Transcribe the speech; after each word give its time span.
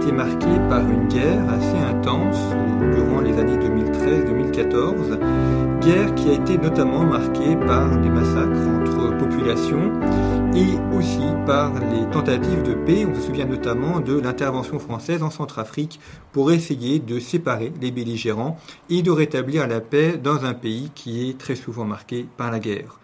été 0.00 0.12
marquée 0.12 0.58
par 0.68 0.80
une 0.88 1.08
guerre 1.08 1.42
assez 1.50 1.76
intense 1.76 2.38
durant 2.94 3.20
les 3.20 3.36
années 3.36 3.56
2013-2014, 3.56 5.18
guerre 5.80 6.14
qui 6.14 6.30
a 6.30 6.32
été 6.34 6.56
notamment 6.56 7.04
marquée 7.04 7.56
par 7.66 7.96
des 8.00 8.08
massacres 8.08 8.68
entre 8.80 9.16
populations 9.18 9.92
et 10.54 10.96
aussi 10.96 11.26
par 11.46 11.72
les 11.80 12.08
tentatives 12.12 12.62
de 12.62 12.74
paix. 12.74 13.06
On 13.10 13.14
se 13.14 13.22
souvient 13.22 13.46
notamment 13.46 13.98
de 13.98 14.18
l'intervention 14.20 14.78
française 14.78 15.22
en 15.24 15.30
Centrafrique 15.30 15.98
pour 16.32 16.52
essayer 16.52 17.00
de 17.00 17.18
séparer 17.18 17.72
les 17.80 17.90
belligérants 17.90 18.56
et 18.90 19.02
de 19.02 19.10
rétablir 19.10 19.66
la 19.66 19.80
paix 19.80 20.16
dans 20.22 20.44
un 20.44 20.54
pays 20.54 20.90
qui 20.94 21.28
est 21.28 21.38
très 21.38 21.56
souvent 21.56 21.84
marqué 21.84 22.26
par 22.36 22.52
la 22.52 22.60
guerre. 22.60 23.00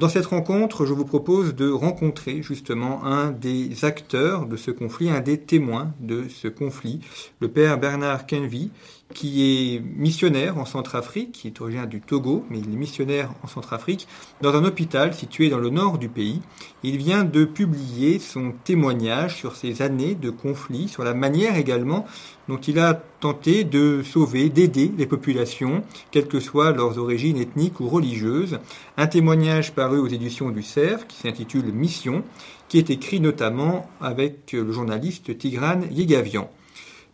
Dans 0.00 0.08
cette 0.08 0.24
rencontre, 0.24 0.86
je 0.86 0.94
vous 0.94 1.04
propose 1.04 1.54
de 1.54 1.68
rencontrer 1.68 2.40
justement 2.40 3.04
un 3.04 3.32
des 3.32 3.84
acteurs 3.84 4.46
de 4.46 4.56
ce 4.56 4.70
conflit, 4.70 5.10
un 5.10 5.20
des 5.20 5.36
témoins 5.36 5.92
de 6.00 6.26
ce 6.30 6.48
conflit, 6.48 7.00
le 7.38 7.48
père 7.48 7.78
Bernard 7.78 8.24
Kenvi, 8.24 8.70
qui 9.14 9.74
est 9.74 9.80
missionnaire 9.80 10.58
en 10.58 10.64
Centrafrique, 10.64 11.32
qui 11.32 11.48
est 11.48 11.60
originaire 11.60 11.86
du 11.86 12.00
Togo, 12.00 12.44
mais 12.50 12.58
il 12.58 12.72
est 12.72 12.76
missionnaire 12.76 13.30
en 13.42 13.48
Centrafrique, 13.48 14.06
dans 14.40 14.54
un 14.54 14.64
hôpital 14.64 15.14
situé 15.14 15.48
dans 15.48 15.58
le 15.58 15.70
nord 15.70 15.98
du 15.98 16.08
pays. 16.08 16.40
Il 16.82 16.96
vient 16.96 17.24
de 17.24 17.44
publier 17.44 18.18
son 18.18 18.52
témoignage 18.64 19.36
sur 19.36 19.56
ces 19.56 19.82
années 19.82 20.14
de 20.14 20.30
conflit, 20.30 20.88
sur 20.88 21.02
la 21.02 21.14
manière 21.14 21.56
également 21.56 22.06
dont 22.48 22.58
il 22.58 22.78
a 22.78 22.94
tenté 23.20 23.64
de 23.64 24.02
sauver, 24.02 24.48
d'aider 24.48 24.92
les 24.96 25.06
populations, 25.06 25.84
quelles 26.10 26.26
que 26.26 26.40
soient 26.40 26.72
leurs 26.72 26.98
origines 26.98 27.36
ethniques 27.36 27.80
ou 27.80 27.88
religieuses. 27.88 28.58
Un 28.96 29.06
témoignage 29.06 29.72
paru 29.72 29.98
aux 29.98 30.08
éditions 30.08 30.50
du 30.50 30.62
CERF, 30.62 31.06
qui 31.06 31.16
s'intitule 31.16 31.72
Mission, 31.72 32.24
qui 32.68 32.78
est 32.78 32.90
écrit 32.90 33.20
notamment 33.20 33.88
avec 34.00 34.52
le 34.52 34.72
journaliste 34.72 35.36
Tigran 35.36 35.80
Yegavian. 35.90 36.50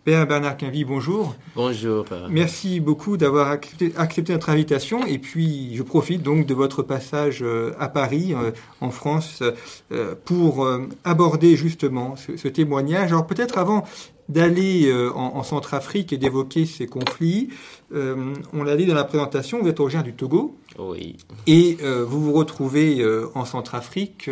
Père 0.07 0.25
Bernard 0.25 0.57
Quinvy, 0.57 0.85
bonjour. 0.85 1.35
Bonjour. 1.57 2.05
Merci 2.31 2.79
beaucoup 2.79 3.17
d'avoir 3.17 3.49
accepté, 3.49 3.93
accepté, 3.97 4.35
notre 4.35 4.51
invitation. 4.51 5.05
Et 5.05 5.19
puis, 5.19 5.75
je 5.75 5.83
profite 5.83 6.23
donc 6.23 6.47
de 6.47 6.55
votre 6.55 6.85
passage 6.85 7.41
euh, 7.43 7.73
à 7.81 7.89
Paris, 7.89 8.33
euh, 8.33 8.53
en 8.81 8.91
France, 8.91 9.43
euh, 9.91 10.15
pour 10.25 10.65
aborder 11.03 11.57
justement 11.57 12.15
ce, 12.15 12.37
ce 12.37 12.47
témoignage. 12.47 13.11
Alors, 13.11 13.27
peut-être 13.27 13.59
avant 13.59 13.83
d'aller 14.29 14.93
en, 15.13 15.39
en, 15.39 15.43
Centrafrique 15.43 16.13
et 16.13 16.19
d'évoquer 16.19 16.67
ces 16.67 16.87
conflits, 16.87 17.49
on 17.93 18.63
l'a 18.63 18.77
dit 18.77 18.87
dans 18.87 18.95
la 18.95 19.05
présentation, 19.05 19.61
vous 19.61 19.69
êtes 19.69 19.81
originaire 19.81 20.05
du 20.05 20.15
Togo. 20.15 20.57
Oui. 20.79 21.17
Et 21.49 21.79
vous 21.81 22.21
vous 22.21 22.33
retrouvez 22.33 23.05
en 23.35 23.45
Centrafrique 23.45 24.29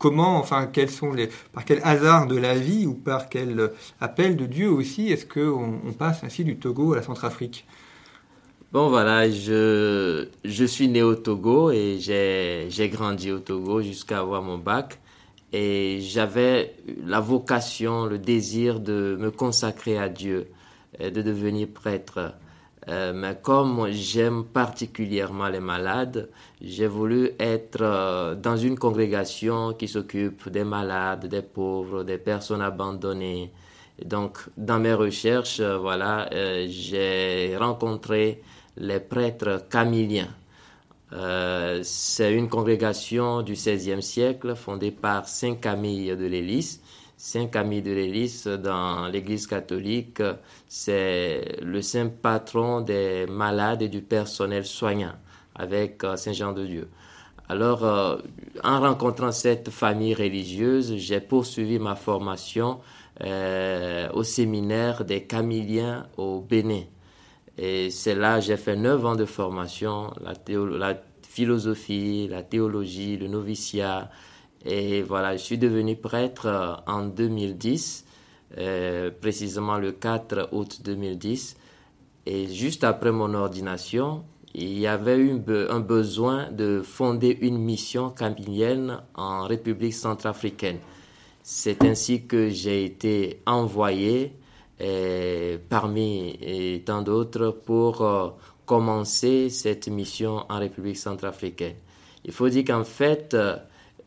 comment, 0.00 0.38
enfin, 0.38 0.66
quels 0.66 0.90
sont 0.90 1.12
les, 1.12 1.28
par 1.52 1.64
quel 1.64 1.80
hasard 1.84 2.26
de 2.26 2.36
la 2.36 2.54
vie 2.54 2.86
ou 2.86 2.94
par 2.94 3.28
quel 3.28 3.70
appel 4.00 4.34
de 4.34 4.46
Dieu 4.46 4.70
aussi, 4.70 5.12
est-ce 5.12 5.26
qu'on 5.26 5.78
on 5.86 5.92
passe 5.92 6.24
ainsi 6.24 6.42
du 6.42 6.56
Togo 6.56 6.94
à 6.94 6.96
la 6.96 7.02
Centrafrique? 7.02 7.66
Bon, 8.72 8.88
voilà, 8.88 9.30
je, 9.30 10.28
je 10.44 10.64
suis 10.64 10.88
né 10.88 11.02
au 11.02 11.16
Togo 11.16 11.70
et 11.70 11.98
j'ai 12.00 12.88
grandi 12.88 13.30
au 13.30 13.40
Togo 13.40 13.82
jusqu'à 13.82 14.20
avoir 14.20 14.42
mon 14.42 14.58
bac. 14.58 14.98
Et 15.52 15.98
j'avais 16.00 16.76
la 17.04 17.20
vocation, 17.20 18.06
le 18.06 18.18
désir 18.18 18.80
de 18.80 19.18
me 19.20 19.30
consacrer 19.30 19.98
à 19.98 20.08
Dieu, 20.08 20.48
de 20.98 21.20
devenir 21.20 21.68
prêtre. 21.68 22.34
Euh, 22.90 23.12
mais 23.14 23.36
comme 23.40 23.88
j'aime 23.92 24.44
particulièrement 24.44 25.48
les 25.48 25.60
malades, 25.60 26.28
j'ai 26.60 26.88
voulu 26.88 27.30
être 27.38 27.82
euh, 27.82 28.34
dans 28.34 28.56
une 28.56 28.76
congrégation 28.76 29.74
qui 29.74 29.86
s'occupe 29.86 30.48
des 30.48 30.64
malades, 30.64 31.26
des 31.26 31.42
pauvres, 31.42 32.02
des 32.02 32.18
personnes 32.18 32.62
abandonnées. 32.62 33.52
donc, 34.04 34.38
dans 34.56 34.80
mes 34.80 34.94
recherches, 34.94 35.60
euh, 35.60 35.78
voilà, 35.78 36.28
j'ai 36.68 37.56
rencontré 37.58 38.42
les 38.76 39.00
prêtres 39.00 39.66
camiliens. 39.70 40.28
C'est 41.82 42.32
une 42.32 42.48
congrégation 42.48 43.42
du 43.42 43.52
XVIe 43.54 44.02
siècle 44.02 44.54
fondée 44.54 44.92
par 44.92 45.28
Saint 45.28 45.56
Camille 45.56 46.16
de 46.16 46.26
l'Hélice 46.26 46.80
Saint 47.22 47.48
Camille 47.48 47.82
de 47.82 47.92
l'Hélice 47.92 48.46
dans 48.46 49.06
l'Église 49.08 49.46
catholique, 49.46 50.22
c'est 50.66 51.58
le 51.60 51.82
saint 51.82 52.08
patron 52.08 52.80
des 52.80 53.26
malades 53.26 53.82
et 53.82 53.90
du 53.90 54.00
personnel 54.00 54.64
soignant 54.64 55.12
avec 55.54 56.02
euh, 56.02 56.16
Saint 56.16 56.32
Jean 56.32 56.52
de 56.52 56.64
Dieu. 56.64 56.88
Alors, 57.46 57.84
euh, 57.84 58.16
en 58.64 58.80
rencontrant 58.80 59.32
cette 59.32 59.68
famille 59.68 60.14
religieuse, 60.14 60.96
j'ai 60.96 61.20
poursuivi 61.20 61.78
ma 61.78 61.94
formation 61.94 62.80
euh, 63.22 64.08
au 64.14 64.22
séminaire 64.22 65.04
des 65.04 65.24
Camiliens 65.24 66.06
au 66.16 66.40
Bénin. 66.40 66.84
Et 67.58 67.90
c'est 67.90 68.14
là 68.14 68.40
j'ai 68.40 68.56
fait 68.56 68.76
neuf 68.76 69.04
ans 69.04 69.14
de 69.14 69.26
formation, 69.26 70.10
la, 70.24 70.32
la 70.78 70.94
philosophie, 71.28 72.28
la 72.28 72.42
théologie, 72.42 73.18
le 73.18 73.28
noviciat, 73.28 74.10
et 74.64 75.02
voilà, 75.02 75.36
je 75.36 75.42
suis 75.42 75.58
devenu 75.58 75.96
prêtre 75.96 76.46
euh, 76.46 76.74
en 76.86 77.06
2010, 77.06 78.04
euh, 78.58 79.10
précisément 79.10 79.78
le 79.78 79.92
4 79.92 80.50
août 80.52 80.80
2010. 80.84 81.56
Et 82.26 82.46
juste 82.48 82.84
après 82.84 83.12
mon 83.12 83.32
ordination, 83.32 84.24
il 84.54 84.78
y 84.78 84.86
avait 84.86 85.16
eu 85.16 85.40
un 85.70 85.80
besoin 85.80 86.50
de 86.50 86.82
fonder 86.82 87.38
une 87.40 87.56
mission 87.58 88.10
camilienne 88.10 89.00
en 89.14 89.44
République 89.46 89.94
centrafricaine. 89.94 90.78
C'est 91.42 91.82
ainsi 91.84 92.26
que 92.26 92.50
j'ai 92.50 92.84
été 92.84 93.40
envoyé 93.46 94.34
euh, 94.82 95.56
parmi 95.68 96.82
tant 96.84 97.02
d'autres 97.02 97.50
pour 97.64 98.36
commencer 98.66 99.48
cette 99.48 99.88
mission 99.88 100.44
en 100.48 100.58
République 100.58 100.98
centrafricaine. 100.98 101.76
Il 102.24 102.32
faut 102.32 102.48
dire 102.48 102.64
qu'en 102.64 102.84
fait, 102.84 103.34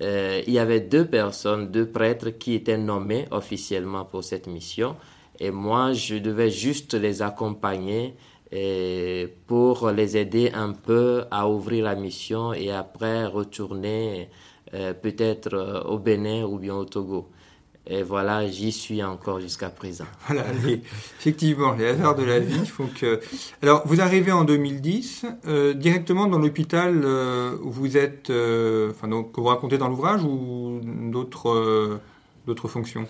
euh, 0.01 0.41
il 0.47 0.53
y 0.53 0.59
avait 0.59 0.81
deux 0.81 1.05
personnes, 1.05 1.71
deux 1.71 1.87
prêtres 1.87 2.29
qui 2.29 2.53
étaient 2.53 2.77
nommés 2.77 3.27
officiellement 3.31 4.05
pour 4.05 4.23
cette 4.23 4.47
mission. 4.47 4.95
Et 5.39 5.51
moi, 5.51 5.93
je 5.93 6.15
devais 6.15 6.49
juste 6.49 6.93
les 6.93 7.21
accompagner 7.21 8.15
et 8.51 9.27
pour 9.47 9.89
les 9.89 10.15
aider 10.15 10.51
un 10.53 10.73
peu 10.73 11.25
à 11.31 11.49
ouvrir 11.49 11.85
la 11.85 11.95
mission 11.95 12.53
et 12.53 12.71
après 12.71 13.25
retourner 13.25 14.29
euh, 14.73 14.93
peut-être 14.93 15.53
euh, 15.53 15.81
au 15.83 15.97
Bénin 15.97 16.43
ou 16.43 16.59
bien 16.59 16.75
au 16.75 16.85
Togo. 16.85 17.29
Et 17.85 18.01
voilà, 18.01 18.47
j'y 18.47 18.71
suis 18.71 19.03
encore 19.03 19.41
jusqu'à 19.41 19.69
présent. 19.69 20.05
Voilà, 20.27 20.45
effectivement, 21.19 21.73
les 21.73 21.87
hasards 21.87 22.15
de 22.15 22.23
la 22.23 22.39
vie 22.39 22.65
font 22.65 22.87
que. 22.87 23.19
Alors, 23.61 23.85
vous 23.85 23.99
arrivez 23.99 24.31
en 24.31 24.45
2010 24.45 25.25
euh, 25.47 25.73
directement 25.73 26.27
dans 26.27 26.39
l'hôpital 26.39 27.01
euh, 27.03 27.57
où 27.61 27.71
vous 27.71 27.97
êtes, 27.97 28.29
euh, 28.29 28.91
enfin, 28.91 29.09
donc, 29.09 29.33
que 29.33 29.41
vous 29.41 29.47
racontez 29.47 29.77
dans 29.77 29.89
l'ouvrage 29.89 30.23
ou 30.23 30.79
d'autres 31.11 31.49
euh, 31.49 31.99
d'autres 32.47 32.69
fonctions? 32.69 33.05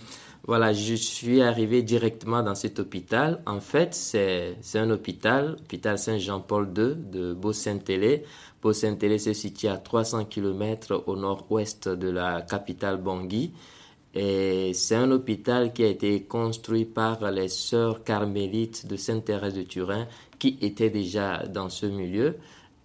Voilà, 0.46 0.74
je 0.74 0.96
suis 0.96 1.42
arrivé 1.42 1.84
directement 1.84 2.42
dans 2.42 2.56
cet 2.56 2.80
hôpital. 2.80 3.42
En 3.46 3.62
fait, 3.62 3.94
c'est 3.94 4.56
un 4.76 4.90
hôpital, 4.90 5.56
hôpital 5.62 5.98
Saint-Jean-Paul 5.98 6.68
II 6.76 6.96
de 6.96 7.34
Beau-Saint-Télé. 7.34 8.24
Beau-Saint-Télé 8.62 9.20
se 9.20 9.32
situe 9.34 9.68
à 9.68 9.78
300 9.78 10.26
km 10.26 11.04
au 11.08 11.16
nord-ouest 11.16 11.88
de 11.88 12.10
la 12.10 12.42
capitale 12.42 12.98
Bangui. 12.98 13.54
Et 14.16 14.74
c'est 14.74 14.96
un 14.96 15.10
hôpital 15.12 15.74
qui 15.74 15.84
a 15.84 15.88
été 15.88 16.24
construit 16.24 16.86
par 16.86 17.32
les 17.32 17.48
sœurs 17.48 18.04
carmélites 18.04 18.86
de 18.86 18.96
Sainte-Thérèse 18.96 19.56
de 19.56 19.64
Turin 19.64 20.08
qui 20.38 20.58
étaient 20.62 20.92
déjà 20.92 21.48
dans 21.48 21.70
ce 21.70 21.88
milieu. 21.88 22.36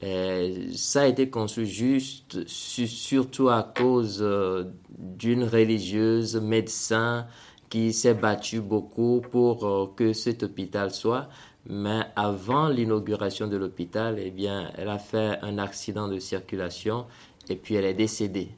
Ça 0.01 1.03
a 1.03 1.07
été 1.07 1.29
construit 1.29 1.67
juste, 1.67 2.47
surtout 2.47 3.49
à 3.49 3.63
cause 3.63 4.19
euh, 4.23 4.65
d'une 4.97 5.45
religieuse 5.45 6.37
médecin 6.37 7.27
qui 7.69 7.93
s'est 7.93 8.15
battue 8.15 8.61
beaucoup 8.61 9.21
pour 9.31 9.67
euh, 9.67 9.87
que 9.95 10.13
cet 10.13 10.43
hôpital 10.43 10.91
soit. 10.93 11.29
Mais 11.67 12.03
avant 12.17 12.69
l'inauguration 12.69 13.47
de 13.47 13.57
l'hôpital, 13.57 14.19
eh 14.19 14.31
bien, 14.31 14.71
elle 14.79 14.89
a 14.89 14.99
fait 14.99 15.39
un 15.43 15.59
accident 15.59 16.09
de 16.09 16.19
circulation 16.19 17.07
et 17.49 17.57
puis 17.57 17.75
elle 17.75 17.85
est 17.85 17.95
décédée. 17.95 18.49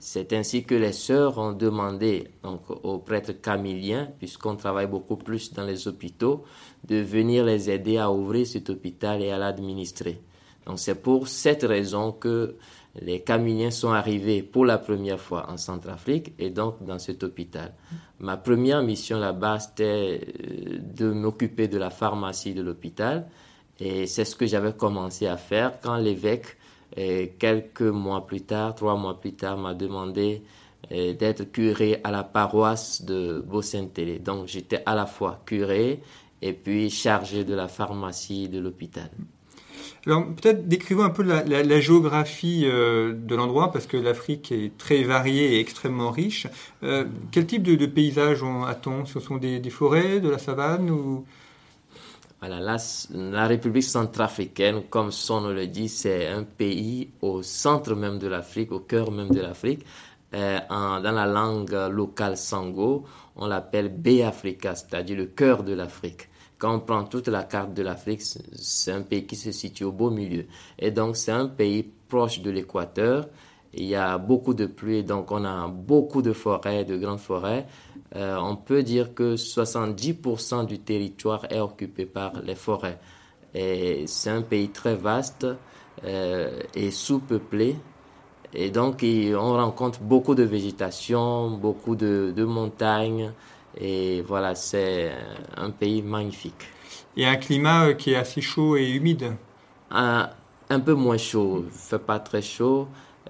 C'est 0.00 0.32
ainsi 0.32 0.64
que 0.64 0.74
les 0.74 0.92
sœurs 0.92 1.36
ont 1.36 1.52
demandé 1.52 2.28
donc, 2.42 2.62
aux 2.70 2.98
prêtres 2.98 3.32
camiliens, 3.32 4.08
puisqu'on 4.18 4.56
travaille 4.56 4.86
beaucoup 4.86 5.16
plus 5.16 5.52
dans 5.52 5.64
les 5.64 5.86
hôpitaux, 5.86 6.44
de 6.88 6.96
venir 6.96 7.44
les 7.44 7.70
aider 7.70 7.98
à 7.98 8.10
ouvrir 8.10 8.46
cet 8.46 8.70
hôpital 8.70 9.22
et 9.22 9.30
à 9.30 9.36
l'administrer. 9.36 10.20
Donc 10.66 10.78
c'est 10.78 10.94
pour 10.94 11.28
cette 11.28 11.64
raison 11.64 12.12
que 12.12 12.56
les 13.00 13.20
camiliens 13.20 13.70
sont 13.70 13.90
arrivés 13.92 14.42
pour 14.42 14.64
la 14.64 14.78
première 14.78 15.20
fois 15.20 15.50
en 15.50 15.58
Centrafrique 15.58 16.32
et 16.38 16.50
donc 16.50 16.82
dans 16.84 16.98
cet 16.98 17.22
hôpital. 17.22 17.74
Ma 18.18 18.36
première 18.36 18.82
mission 18.82 19.18
là-bas, 19.18 19.60
c'était 19.60 20.20
euh, 20.20 20.78
de 20.80 21.10
m'occuper 21.10 21.68
de 21.68 21.78
la 21.78 21.90
pharmacie 21.90 22.54
de 22.54 22.62
l'hôpital 22.62 23.28
et 23.78 24.06
c'est 24.06 24.24
ce 24.24 24.34
que 24.34 24.46
j'avais 24.46 24.72
commencé 24.72 25.26
à 25.26 25.36
faire 25.36 25.80
quand 25.80 25.96
l'évêque 25.96 26.56
et 26.96 27.32
quelques 27.38 27.82
mois 27.82 28.26
plus 28.26 28.42
tard, 28.42 28.74
trois 28.74 28.96
mois 28.96 29.20
plus 29.20 29.32
tard, 29.32 29.58
m'a 29.58 29.74
demandé 29.74 30.42
euh, 30.92 31.14
d'être 31.14 31.44
curé 31.52 32.00
à 32.04 32.10
la 32.10 32.24
paroisse 32.24 33.04
de 33.04 33.44
Beau-Saint-Télé. 33.46 34.18
Donc 34.18 34.46
j'étais 34.46 34.82
à 34.86 34.94
la 34.94 35.06
fois 35.06 35.42
curé 35.46 36.00
et 36.42 36.52
puis 36.52 36.90
chargé 36.90 37.44
de 37.44 37.54
la 37.54 37.68
pharmacie 37.68 38.48
de 38.48 38.58
l'hôpital. 38.58 39.10
Alors 40.06 40.26
peut-être 40.34 40.66
décrivons 40.66 41.02
un 41.02 41.10
peu 41.10 41.22
la, 41.22 41.80
géographie 41.80 42.62
euh, 42.64 43.12
de 43.12 43.34
l'endroit 43.34 43.70
parce 43.70 43.86
que 43.86 43.96
l'Afrique 43.96 44.50
est 44.50 44.76
très 44.78 45.02
variée 45.02 45.56
et 45.56 45.60
extrêmement 45.60 46.10
riche. 46.10 46.46
Euh, 46.82 47.04
quel 47.30 47.46
type 47.46 47.62
de, 47.62 47.74
de 47.74 47.86
paysages 47.86 48.42
a-t-on? 48.42 49.04
Ce 49.04 49.20
sont 49.20 49.36
des, 49.36 49.58
des, 49.58 49.70
forêts, 49.70 50.20
de 50.20 50.28
la 50.28 50.38
savane 50.38 50.90
ou 50.90 51.24
voilà, 52.40 52.76
la, 53.10 53.46
République 53.46 53.84
centrafricaine, 53.84 54.84
comme 54.88 55.10
son 55.10 55.42
nom 55.42 55.50
le 55.50 55.66
dit, 55.66 55.90
c'est 55.90 56.26
un 56.26 56.44
pays 56.44 57.10
au 57.20 57.42
centre 57.42 57.94
même 57.94 58.18
de 58.18 58.28
l'Afrique, 58.28 58.72
au 58.72 58.80
cœur 58.80 59.10
même 59.10 59.28
de 59.28 59.40
l'Afrique. 59.40 59.84
Euh, 60.32 60.58
dans 60.68 61.12
la 61.12 61.26
langue 61.26 61.72
locale 61.90 62.38
sango, 62.38 63.04
on 63.36 63.46
l'appelle 63.46 63.88
B-Africa, 63.90 64.74
c'est-à-dire 64.74 65.18
le 65.18 65.26
cœur 65.26 65.64
de 65.64 65.74
l'Afrique. 65.74 66.28
Quand 66.56 66.74
on 66.74 66.80
prend 66.80 67.04
toute 67.04 67.28
la 67.28 67.44
carte 67.44 67.74
de 67.74 67.82
l'Afrique, 67.82 68.22
c'est 68.22 68.92
un 68.92 69.02
pays 69.02 69.26
qui 69.26 69.36
se 69.36 69.52
situe 69.52 69.84
au 69.84 69.92
beau 69.92 70.10
milieu. 70.10 70.46
Et 70.78 70.90
donc, 70.90 71.16
c'est 71.16 71.32
un 71.32 71.46
pays 71.46 71.90
proche 72.08 72.40
de 72.40 72.50
l'équateur. 72.50 73.28
Il 73.74 73.84
y 73.84 73.94
a 73.94 74.18
beaucoup 74.18 74.54
de 74.54 74.66
pluie, 74.66 75.04
donc 75.04 75.30
on 75.30 75.44
a 75.44 75.68
beaucoup 75.68 76.22
de 76.22 76.32
forêts, 76.32 76.84
de 76.84 76.96
grandes 76.96 77.20
forêts. 77.20 77.66
Euh, 78.16 78.36
on 78.38 78.56
peut 78.56 78.82
dire 78.82 79.14
que 79.14 79.36
70% 79.36 80.66
du 80.66 80.80
territoire 80.80 81.46
est 81.50 81.60
occupé 81.60 82.06
par 82.06 82.40
les 82.42 82.56
forêts. 82.56 82.98
Et 83.54 84.04
c'est 84.06 84.30
un 84.30 84.42
pays 84.42 84.70
très 84.70 84.96
vaste 84.96 85.46
euh, 86.04 86.60
et 86.74 86.90
sous-peuplé. 86.90 87.76
Et 88.52 88.70
donc, 88.70 89.04
on 89.04 89.52
rencontre 89.52 90.00
beaucoup 90.00 90.34
de 90.34 90.42
végétation, 90.42 91.52
beaucoup 91.52 91.94
de, 91.94 92.44
montagnes. 92.44 93.32
Et 93.80 94.22
voilà, 94.22 94.56
c'est 94.56 95.12
un 95.56 95.70
pays 95.70 96.02
magnifique. 96.02 96.68
Et 97.16 97.24
un 97.26 97.36
climat 97.36 97.86
euh, 97.86 97.94
qui 97.94 98.12
est 98.12 98.16
assez 98.16 98.40
chaud 98.40 98.76
et 98.76 98.90
humide 98.90 99.36
Un, 99.92 100.30
un 100.68 100.80
peu 100.80 100.94
moins 100.94 101.18
chaud, 101.18 101.60
il 101.62 101.66
ne 101.66 101.70
fait 101.70 101.98
pas 102.00 102.18
très 102.18 102.42
chaud. 102.42 102.88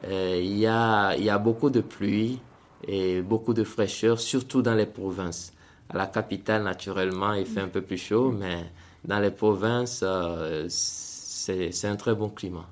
Il 0.09 0.59
y, 0.59 0.67
a, 0.67 1.17
y 1.17 1.29
a 1.29 1.39
beaucoup 1.39 1.71
de 1.71 1.81
pluie 1.81 2.41
et 2.87 3.21
beaucoup 3.21 3.55
de 3.55 3.65
fraîcheur, 3.65 4.19
surtout 4.21 4.63
dans 4.63 4.75
les 4.75 4.87
provinces. 4.87 5.53
À 5.89 5.97
la 5.97 6.07
capitale, 6.07 6.63
naturellement, 6.63 7.33
il 7.35 7.47
fait 7.47 7.61
un 7.61 7.69
peu 7.69 7.83
plus 7.83 7.99
chaud, 7.99 8.31
mais 8.31 8.65
dans 9.05 9.19
les 9.19 9.31
provinces, 9.31 10.01
euh, 10.03 10.67
c'est 10.69 11.85
un 11.85 11.97
très 11.97 12.15
bon 12.15 12.29
climat. 12.29 12.69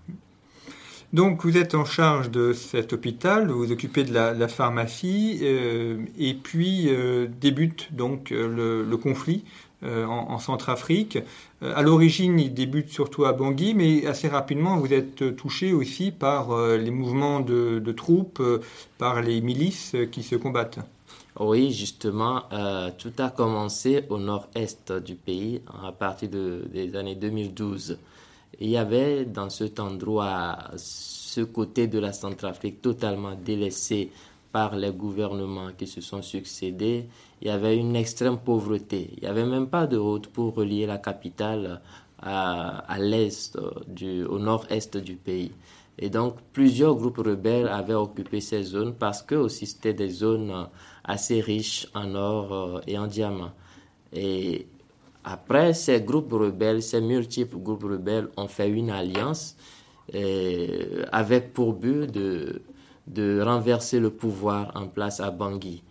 Donc 1.13 1.43
vous 1.45 1.57
êtes 1.57 1.75
en 1.75 1.87
charge 1.87 2.31
de 2.31 2.53
cet 2.53 2.93
hôpital, 2.93 3.49
vous 3.49 3.59
vous 3.59 3.73
occupez 3.73 4.05
de 4.05 4.13
la, 4.13 4.49
pharmacie, 4.49 5.41
euh, 5.43 6.05
et 6.19 6.35
puis 6.35 6.89
euh, 6.89 7.27
débute 7.41 7.95
donc 7.95 8.29
le 8.31 8.97
conflit 8.97 9.45
euh, 9.85 10.07
en, 10.07 10.41
Centrafrique. 10.41 11.19
Euh, 11.63 11.73
à 11.77 11.83
l'origine, 11.83 12.41
il 12.41 12.53
débute 12.53 12.89
surtout 12.91 13.27
à 13.27 13.33
Bangui, 13.33 13.75
mais 13.75 14.07
assez 14.07 14.27
rapidement, 14.27 14.77
vous 14.77 14.93
êtes 14.93 15.37
touché 15.37 15.73
aussi 15.73 16.11
par 16.11 16.51
euh, 16.51 16.77
les 16.77 16.91
mouvements 16.91 17.39
de, 17.39 17.93
troupes, 17.93 18.43
par 18.99 19.23
les 19.23 19.41
milices 19.41 19.95
qui 20.11 20.25
se 20.25 20.35
combattent. 20.35 20.81
Oui, 21.39 21.71
justement, 21.71 22.43
tout 22.99 23.13
a 23.19 23.31
commencé 23.31 24.05
au 24.09 24.19
nord-est 24.19 24.93
du 24.93 25.15
pays 25.15 25.63
à 25.85 25.93
partir 25.93 26.29
des 26.29 26.97
années 26.97 27.15
2012. 27.15 27.99
Il 28.59 28.71
y 28.71 28.77
avait 28.77 29.25
dans 29.25 29.49
cet 29.49 29.79
endroit, 29.79 30.59
ce 30.77 31.43
côté 31.43 31.87
de 31.87 32.01
la 32.01 32.13
Centrafrique 32.13 32.83
totalement 32.83 33.37
délaissé 33.37 34.11
par 34.53 34.77
les 34.77 34.93
gouvernements 34.93 35.71
qui 35.77 35.87
se 35.87 36.01
sont 36.01 36.23
succédés, 36.23 37.09
il 37.41 37.49
y 37.49 37.51
avait 37.51 37.77
une 37.77 37.97
extrême 37.97 38.39
pauvreté. 38.39 39.11
Il 39.17 39.23
n'y 39.23 39.29
avait 39.29 39.47
même 39.47 39.69
pas 39.69 39.87
de 39.87 39.97
route 39.97 40.29
pour 40.29 40.55
relier 40.55 40.87
la 40.87 40.99
capitale 40.99 41.81
à, 42.21 42.79
à 42.79 42.99
l'est, 42.99 43.57
au 43.57 44.39
nord-est 44.39 44.97
du 44.97 45.17
pays. 45.17 45.53
Et 45.99 46.11
donc, 46.11 46.37
plusieurs 46.53 46.95
groupes 46.95 47.19
rebelles 47.19 47.69
avaient 47.69 47.95
occupé 47.95 48.41
ces 48.41 48.63
zones 48.63 48.95
parce 48.95 49.23
que 49.23 49.35
aussi 49.35 49.67
c'était 49.67 49.95
des 49.95 50.09
zones 50.09 50.69
assez 51.05 51.41
riches 51.41 51.89
en 51.95 52.15
or 52.15 52.53
euh, 52.53 52.81
et 52.87 52.97
en 52.99 53.07
diamants. 53.07 53.53
Et 54.13 54.67
après, 55.25 55.75
ces 55.75 56.01
groupes 56.01 56.33
rebelles, 56.33 56.83
ces 56.83 57.01
multiples 57.01 57.59
groupes 57.59 57.83
rebelles 57.83 58.29
ont 58.37 58.49
fait 58.49 58.71
une 58.71 58.91
alliance 58.91 59.57
avec 61.13 61.53
pour 61.53 61.75
but 61.75 62.11
de 62.11 62.63
de 63.09 63.41
renverser 63.41 64.01
le 64.01 64.11
pouvoir 64.11 64.73
en 64.75 64.87
place 64.89 65.21
à 65.21 65.31
Bangui. 65.31 65.83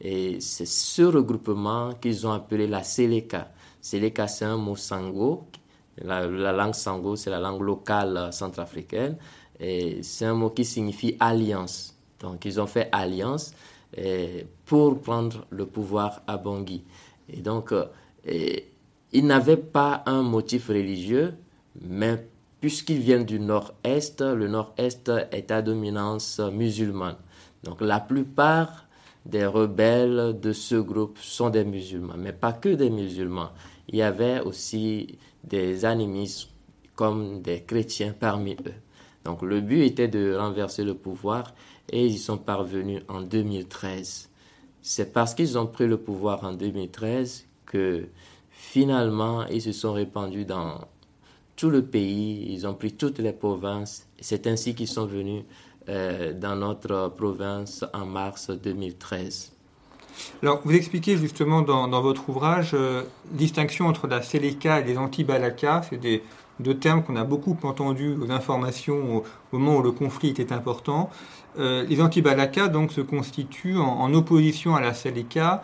Et 0.00 0.40
c'est 0.40 0.66
ce 0.66 1.02
regroupement 1.02 1.94
qu'ils 1.94 2.26
ont 2.26 2.32
appelé 2.32 2.66
la 2.66 2.82
Seleka. 2.82 3.50
Seleka, 3.80 4.28
c'est 4.28 4.44
un 4.44 4.58
mot 4.58 4.76
sango. 4.76 5.46
La, 5.98 6.26
langue 6.26 6.74
sango, 6.74 7.16
c'est 7.16 7.30
la 7.30 7.40
langue 7.40 7.62
locale 7.62 8.28
centrafricaine. 8.30 9.16
Et 9.58 10.02
c'est 10.02 10.26
un 10.26 10.34
mot 10.34 10.50
qui 10.50 10.66
signifie 10.66 11.16
alliance. 11.18 11.96
Donc, 12.20 12.44
ils 12.44 12.60
ont 12.60 12.66
fait 12.66 12.90
alliance 12.92 13.54
eh, 13.96 14.46
pour 14.66 15.00
prendre 15.00 15.46
le 15.48 15.64
pouvoir 15.64 16.20
à 16.26 16.36
Bangui. 16.36 16.84
Et 17.30 17.40
donc, 17.40 17.72
eh, 18.26 18.70
ils 19.12 19.26
n'avaient 19.26 19.56
pas 19.56 20.02
un 20.04 20.22
motif 20.22 20.68
religieux, 20.68 21.34
mais 21.80 22.28
puisqu'ils 22.60 22.98
viennent 22.98 23.24
du 23.24 23.38
nord-est, 23.40 24.20
le 24.22 24.48
nord-est 24.48 25.10
est 25.30 25.50
à 25.50 25.62
dominance 25.62 26.40
musulmane. 26.52 27.16
Donc 27.64 27.80
la 27.80 28.00
plupart 28.00 28.86
des 29.24 29.44
rebelles 29.44 30.38
de 30.40 30.52
ce 30.52 30.76
groupe 30.76 31.18
sont 31.18 31.50
des 31.50 31.64
musulmans, 31.64 32.14
mais 32.16 32.32
pas 32.32 32.52
que 32.52 32.68
des 32.68 32.90
musulmans. 32.90 33.50
Il 33.88 33.96
y 33.96 34.02
avait 34.02 34.40
aussi 34.40 35.18
des 35.44 35.84
animistes 35.84 36.48
comme 36.94 37.42
des 37.42 37.62
chrétiens 37.62 38.14
parmi 38.18 38.52
eux. 38.52 38.74
Donc 39.24 39.42
le 39.42 39.60
but 39.60 39.82
était 39.82 40.08
de 40.08 40.34
renverser 40.34 40.84
le 40.84 40.94
pouvoir 40.94 41.54
et 41.90 42.06
ils 42.06 42.14
y 42.14 42.18
sont 42.18 42.38
parvenus 42.38 43.02
en 43.08 43.20
2013. 43.20 44.30
C'est 44.80 45.12
parce 45.12 45.34
qu'ils 45.34 45.58
ont 45.58 45.66
pris 45.66 45.86
le 45.86 45.98
pouvoir 45.98 46.44
en 46.44 46.52
2013 46.52 47.46
que 47.66 48.06
finalement 48.50 49.44
ils 49.46 49.62
se 49.62 49.72
sont 49.72 49.92
répandus 49.92 50.44
dans 50.44 50.80
tout 51.56 51.70
le 51.70 51.84
pays, 51.84 52.46
ils 52.52 52.66
ont 52.66 52.74
pris 52.74 52.92
toutes 52.92 53.18
les 53.18 53.32
provinces. 53.32 54.06
C'est 54.20 54.46
ainsi 54.46 54.74
qu'ils 54.74 54.88
sont 54.88 55.06
venus 55.06 55.42
euh, 55.88 56.32
dans 56.32 56.56
notre 56.56 57.12
province 57.16 57.84
en 57.92 58.06
mars 58.06 58.50
2013. 58.50 59.52
Alors, 60.42 60.60
vous 60.64 60.74
expliquez 60.74 61.16
justement 61.16 61.62
dans, 61.62 62.02
votre 62.02 62.28
ouvrage 62.28 62.72
euh, 62.74 63.02
distinction 63.30 63.86
entre 63.86 64.06
la 64.06 64.22
Seleka 64.22 64.80
et 64.80 64.84
les 64.84 64.98
anti-Balaka. 64.98 65.82
C'est 65.88 65.98
des 65.98 66.22
deux 66.60 66.74
termes 66.74 67.02
qu'on 67.02 67.16
a 67.16 67.24
beaucoup 67.24 67.56
entendus 67.62 68.16
aux 68.20 68.30
informations 68.30 69.18
au, 69.18 69.24
moment 69.52 69.76
où 69.76 69.82
le 69.82 69.92
conflit 69.92 70.30
était 70.30 70.52
important. 70.52 71.10
Euh, 71.58 71.84
les 71.84 72.00
anti-Balaka 72.00 72.68
donc 72.68 72.92
se 72.92 73.00
constituent 73.00 73.78
en, 73.78 74.12
opposition 74.14 74.74
à 74.74 74.80
la 74.80 74.94
Seleka 74.94 75.62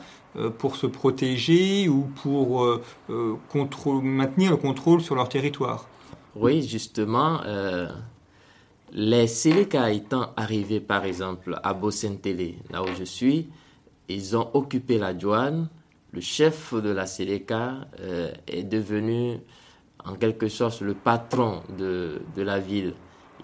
pour 0.59 0.77
se 0.77 0.87
protéger 0.87 1.89
ou 1.89 2.09
pour 2.23 2.65
euh, 2.65 2.83
euh, 3.11 3.37
maintenir 4.03 4.51
le 4.51 4.57
contrôle 4.57 5.01
sur 5.01 5.15
leur 5.15 5.29
territoire. 5.29 5.87
Oui, 6.35 6.63
justement, 6.63 7.43
les 8.91 9.27
Séléka 9.27 9.91
étant 9.91 10.31
arrivés 10.35 10.81
par 10.81 11.05
exemple 11.05 11.59
à 11.63 11.75
Bosentele, 11.75 12.55
là 12.71 12.83
où 12.83 12.87
je 12.99 13.05
suis, 13.05 13.49
ils 14.09 14.35
ont 14.35 14.49
occupé 14.55 14.97
la 14.97 15.13
douane. 15.13 15.69
Le 16.13 16.23
chef 16.23 16.73
de 16.73 16.89
la 16.89 17.05
Séléka 17.05 17.87
est 18.47 18.63
devenu 18.63 19.41
en 20.07 20.15
quelque 20.15 20.49
sorte 20.49 20.81
le 20.81 20.95
patron 20.95 21.63
de, 21.79 22.23
de 22.35 22.43
la 22.43 22.59
ville. 22.59 22.95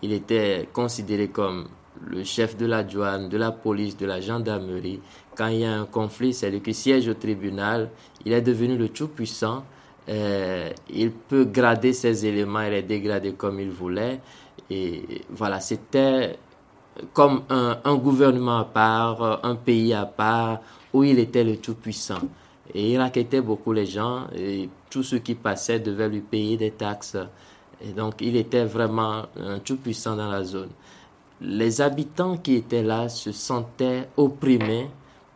Il 0.00 0.12
était 0.12 0.66
considéré 0.72 1.28
comme 1.28 1.68
le 2.06 2.24
chef 2.24 2.56
de 2.56 2.66
la 2.66 2.82
douane, 2.84 3.28
de 3.28 3.36
la 3.36 3.52
police, 3.52 3.96
de 3.96 4.06
la 4.06 4.20
gendarmerie. 4.20 5.00
Quand 5.38 5.46
il 5.46 5.60
y 5.60 5.64
a 5.64 5.72
un 5.72 5.86
conflit, 5.86 6.34
c'est 6.34 6.50
lui 6.50 6.60
qui 6.60 6.74
siège 6.74 7.06
au 7.06 7.14
tribunal. 7.14 7.90
Il 8.26 8.32
est 8.32 8.42
devenu 8.42 8.76
le 8.76 8.88
tout-puissant. 8.88 9.62
Euh, 10.08 10.70
il 10.90 11.12
peut 11.12 11.44
grader 11.44 11.92
ses 11.92 12.26
éléments 12.26 12.62
et 12.62 12.70
les 12.70 12.82
dégrader 12.82 13.34
comme 13.34 13.60
il 13.60 13.70
voulait. 13.70 14.18
Et 14.68 15.22
voilà, 15.30 15.60
c'était 15.60 16.36
comme 17.12 17.42
un, 17.50 17.96
gouvernement 17.96 18.58
à 18.58 18.64
part, 18.64 19.44
un 19.44 19.54
pays 19.54 19.94
à 19.94 20.06
part, 20.06 20.58
où 20.92 21.04
il 21.04 21.20
était 21.20 21.44
le 21.44 21.56
tout-puissant. 21.58 22.22
Et 22.74 22.94
il 22.94 23.00
inquiétait 23.00 23.40
beaucoup 23.40 23.72
les 23.72 23.86
gens, 23.86 24.26
et 24.34 24.68
tous 24.90 25.04
ceux 25.04 25.18
qui 25.18 25.36
passaient 25.36 25.78
devaient 25.78 26.08
lui 26.08 26.20
payer 26.20 26.56
des 26.56 26.72
taxes. 26.72 27.16
Et 27.80 27.92
donc, 27.92 28.14
il 28.20 28.34
était 28.34 28.64
vraiment 28.64 29.26
un 29.38 29.60
tout-puissant 29.60 30.16
dans 30.16 30.28
la 30.28 30.42
zone. 30.42 30.70
Les 31.40 31.80
habitants 31.80 32.36
qui 32.36 32.56
étaient 32.56 32.82
là 32.82 33.08
se 33.08 33.30
sentaient 33.30 34.08
opprimés 34.16 34.88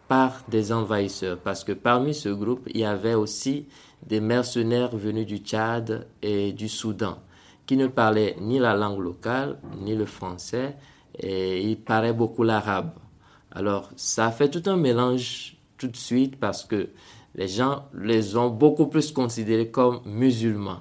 par 0.08 0.42
des 0.48 0.72
envahisseurs, 0.72 1.38
parce 1.38 1.64
que 1.64 1.72
parmi 1.72 2.14
ce 2.14 2.28
groupe, 2.28 2.68
il 2.74 2.80
y 2.80 2.84
avait 2.84 3.14
aussi 3.14 3.66
des 4.06 4.20
mercenaires 4.20 4.94
venus 4.96 5.26
du 5.26 5.38
Tchad 5.38 6.06
et 6.20 6.52
du 6.52 6.68
Soudan, 6.68 7.18
qui 7.66 7.76
ne 7.76 7.86
parlaient 7.86 8.36
ni 8.40 8.58
la 8.58 8.74
langue 8.74 9.00
locale, 9.00 9.58
ni 9.80 9.94
le 9.94 10.06
français, 10.06 10.76
et 11.18 11.62
ils 11.62 11.78
parlaient 11.78 12.12
beaucoup 12.12 12.42
l'arabe. 12.42 12.92
Alors, 13.50 13.90
ça 13.96 14.30
fait 14.30 14.50
tout 14.50 14.62
un 14.70 14.76
mélange 14.76 15.56
tout 15.78 15.88
de 15.88 15.96
suite 15.96 16.36
parce 16.38 16.64
que 16.64 16.88
les 17.34 17.48
gens 17.48 17.84
les 17.94 18.36
ont 18.36 18.50
beaucoup 18.50 18.86
plus 18.86 19.12
considérés 19.12 19.70
comme 19.70 20.00
musulmans. 20.04 20.80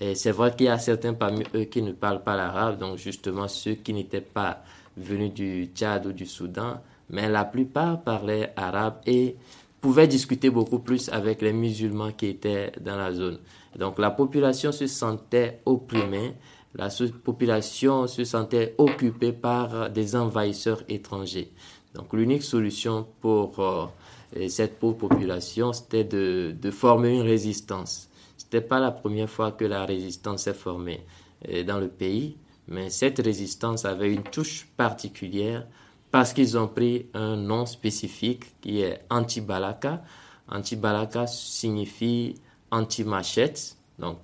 Et 0.00 0.14
c'est 0.14 0.32
vrai 0.32 0.54
qu'il 0.54 0.66
y 0.66 0.68
a 0.68 0.78
certains 0.78 1.14
parmi 1.14 1.44
eux 1.54 1.64
qui 1.64 1.80
ne 1.82 1.92
parlent 1.92 2.22
pas 2.22 2.36
l'arabe, 2.36 2.78
donc 2.78 2.98
justement 2.98 3.46
ceux 3.46 3.74
qui 3.74 3.92
n'étaient 3.92 4.20
pas 4.20 4.62
venus 4.96 5.32
du 5.32 5.70
Tchad 5.74 6.06
ou 6.06 6.12
du 6.12 6.26
Soudan, 6.26 6.80
mais 7.12 7.28
la 7.28 7.44
plupart 7.44 8.02
parlaient 8.02 8.52
arabe 8.56 9.00
et 9.06 9.36
pouvaient 9.80 10.08
discuter 10.08 10.50
beaucoup 10.50 10.78
plus 10.78 11.08
avec 11.10 11.42
les 11.42 11.52
musulmans 11.52 12.12
qui 12.12 12.26
étaient 12.26 12.72
dans 12.80 12.96
la 12.96 13.12
zone. 13.12 13.38
Donc 13.78 13.98
la 13.98 14.10
population 14.10 14.72
se 14.72 14.86
sentait 14.86 15.60
opprimée, 15.66 16.34
la 16.74 16.88
population 17.22 18.06
se 18.06 18.24
sentait 18.24 18.74
occupée 18.78 19.32
par 19.32 19.90
des 19.90 20.16
envahisseurs 20.16 20.82
étrangers. 20.88 21.52
Donc 21.94 22.12
l'unique 22.14 22.42
solution 22.42 23.06
pour 23.20 23.60
euh, 23.60 24.48
cette 24.48 24.78
pauvre 24.78 24.96
population, 24.96 25.72
c'était 25.74 26.04
de, 26.04 26.54
de, 26.58 26.70
former 26.70 27.16
une 27.16 27.22
résistance. 27.22 28.08
Ce 28.38 28.44
n'était 28.44 28.66
pas 28.66 28.80
la 28.80 28.90
première 28.90 29.28
fois 29.28 29.52
que 29.52 29.66
la 29.66 29.84
résistance 29.84 30.44
s'est 30.44 30.54
formée 30.54 31.04
euh, 31.50 31.64
dans 31.64 31.78
le 31.78 31.88
pays, 31.88 32.36
mais 32.68 32.88
cette 32.88 33.18
résistance 33.18 33.84
avait 33.84 34.12
une 34.12 34.22
touche 34.22 34.68
particulière 34.76 35.66
parce 36.12 36.34
qu'ils 36.34 36.58
ont 36.58 36.68
pris 36.68 37.06
un 37.14 37.36
nom 37.36 37.64
spécifique 37.64 38.60
qui 38.60 38.82
est 38.82 39.00
anti-balaka. 39.10 40.02
Anti-balaka 40.46 41.26
signifie 41.26 42.34
anti-machette, 42.70 43.76
donc, 43.98 44.18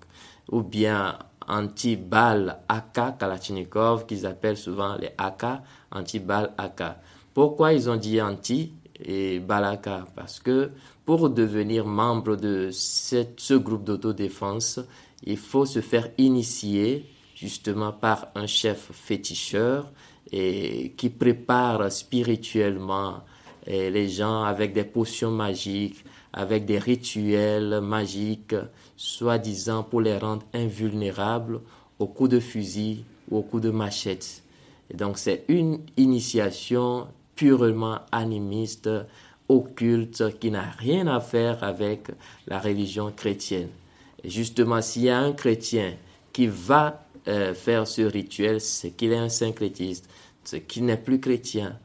ou 0.53 0.63
bien 0.63 1.19
anti-balle 1.49 2.59
AK 2.69 3.19
Kalachnikov, 3.19 4.05
qu'ils 4.05 4.27
appellent 4.27 4.59
souvent 4.59 4.97
les 4.97 5.13
AK, 5.17 5.45
anti-balle 5.91 6.53
AK. 6.59 6.83
Pourquoi 7.33 7.73
ils 7.73 7.89
ont 7.89 7.97
dit 7.97 8.21
anti 8.21 8.75
et 9.01 9.39
balaka 9.39 10.05
Parce 10.15 10.41
que 10.41 10.71
pour 11.07 11.31
devenir 11.31 11.87
membre 11.87 12.37
de 12.37 12.69
ce 12.71 13.55
groupe 13.55 13.85
d'autodéfense, 13.85 14.79
il 15.25 15.39
faut 15.39 15.65
se 15.65 15.81
faire 15.81 16.11
initier 16.19 17.07
justement 17.35 17.93
par 17.93 18.29
un 18.35 18.47
chef 18.47 18.91
féticheur 18.93 19.91
et 20.33 20.93
qui 20.97 21.11
prépare 21.11 21.91
spirituellement 21.91 23.21
les 23.67 24.09
gens 24.09 24.45
avec 24.45 24.73
des 24.73 24.85
potions 24.85 25.31
magiques, 25.31 26.05
avec 26.33 26.65
des 26.65 26.79
rituels 26.79 27.81
magiques, 27.81 28.55
soi-disant 28.97 29.83
pour 29.83 30.01
les 30.01 30.19
rendre 30.19 30.45
invulnérables 30.55 31.61
au 31.99 32.07
coup 32.07 32.29
de 32.29 32.41
fusil 32.41 33.05
ou 33.31 33.39
au 33.39 33.43
coup 33.43 33.61
de 33.61 33.71
machette. 33.71 34.43
Et 34.91 34.97
donc 34.97 35.19
c'est 35.19 35.45
une 35.49 35.81
initiation 35.97 37.09
purement 37.35 37.99
animiste, 38.11 38.91
occulte, 39.49 40.39
qui 40.39 40.51
n'a 40.51 40.71
rien 40.79 41.07
à 41.07 41.21
faire 41.21 41.63
avec 41.65 42.09
la 42.47 42.59
religion 42.59 43.13
chrétienne. 43.15 43.69
Justement, 44.25 44.83
s'il 44.83 45.05
y 45.05 45.11
a 45.11 45.19
un 45.19 45.33
chrétien 45.33 45.95
qui 46.33 46.47
va 46.47 47.07
euh, 47.27 47.55
faire 47.55 47.87
ce 47.87 48.03
rituel, 48.03 48.61
c'est 48.61 48.91
qu'il 48.91 49.13
est 49.13 49.19
un 49.19 49.29
syncrétiste, 49.29 50.09
c'est 50.45 50.61
qu'il 50.61 50.85
n'est 50.85 50.97
plus 50.97 51.21
chrétien. 51.21 51.79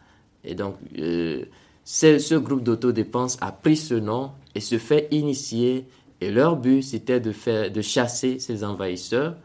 Et 0.44 0.56
donc, 0.56 0.76
euh, 0.98 1.46
ce 1.86 2.36
groupe 2.36 2.64
d'autodépense 2.64 3.38
a 3.42 3.52
pris 3.52 3.78
ce 3.78 3.96
nom 3.96 4.32
et 4.56 4.60
se 4.60 4.78
fait 4.78 5.08
initier. 5.12 5.86
Et 6.22 6.32
leur 6.32 6.56
but, 6.56 6.82
c'était 6.82 7.20
de, 7.20 7.32
faire, 7.32 7.72
de 7.72 7.82
chasser 7.82 8.40
ces 8.40 8.64
envahisseurs 8.64 9.36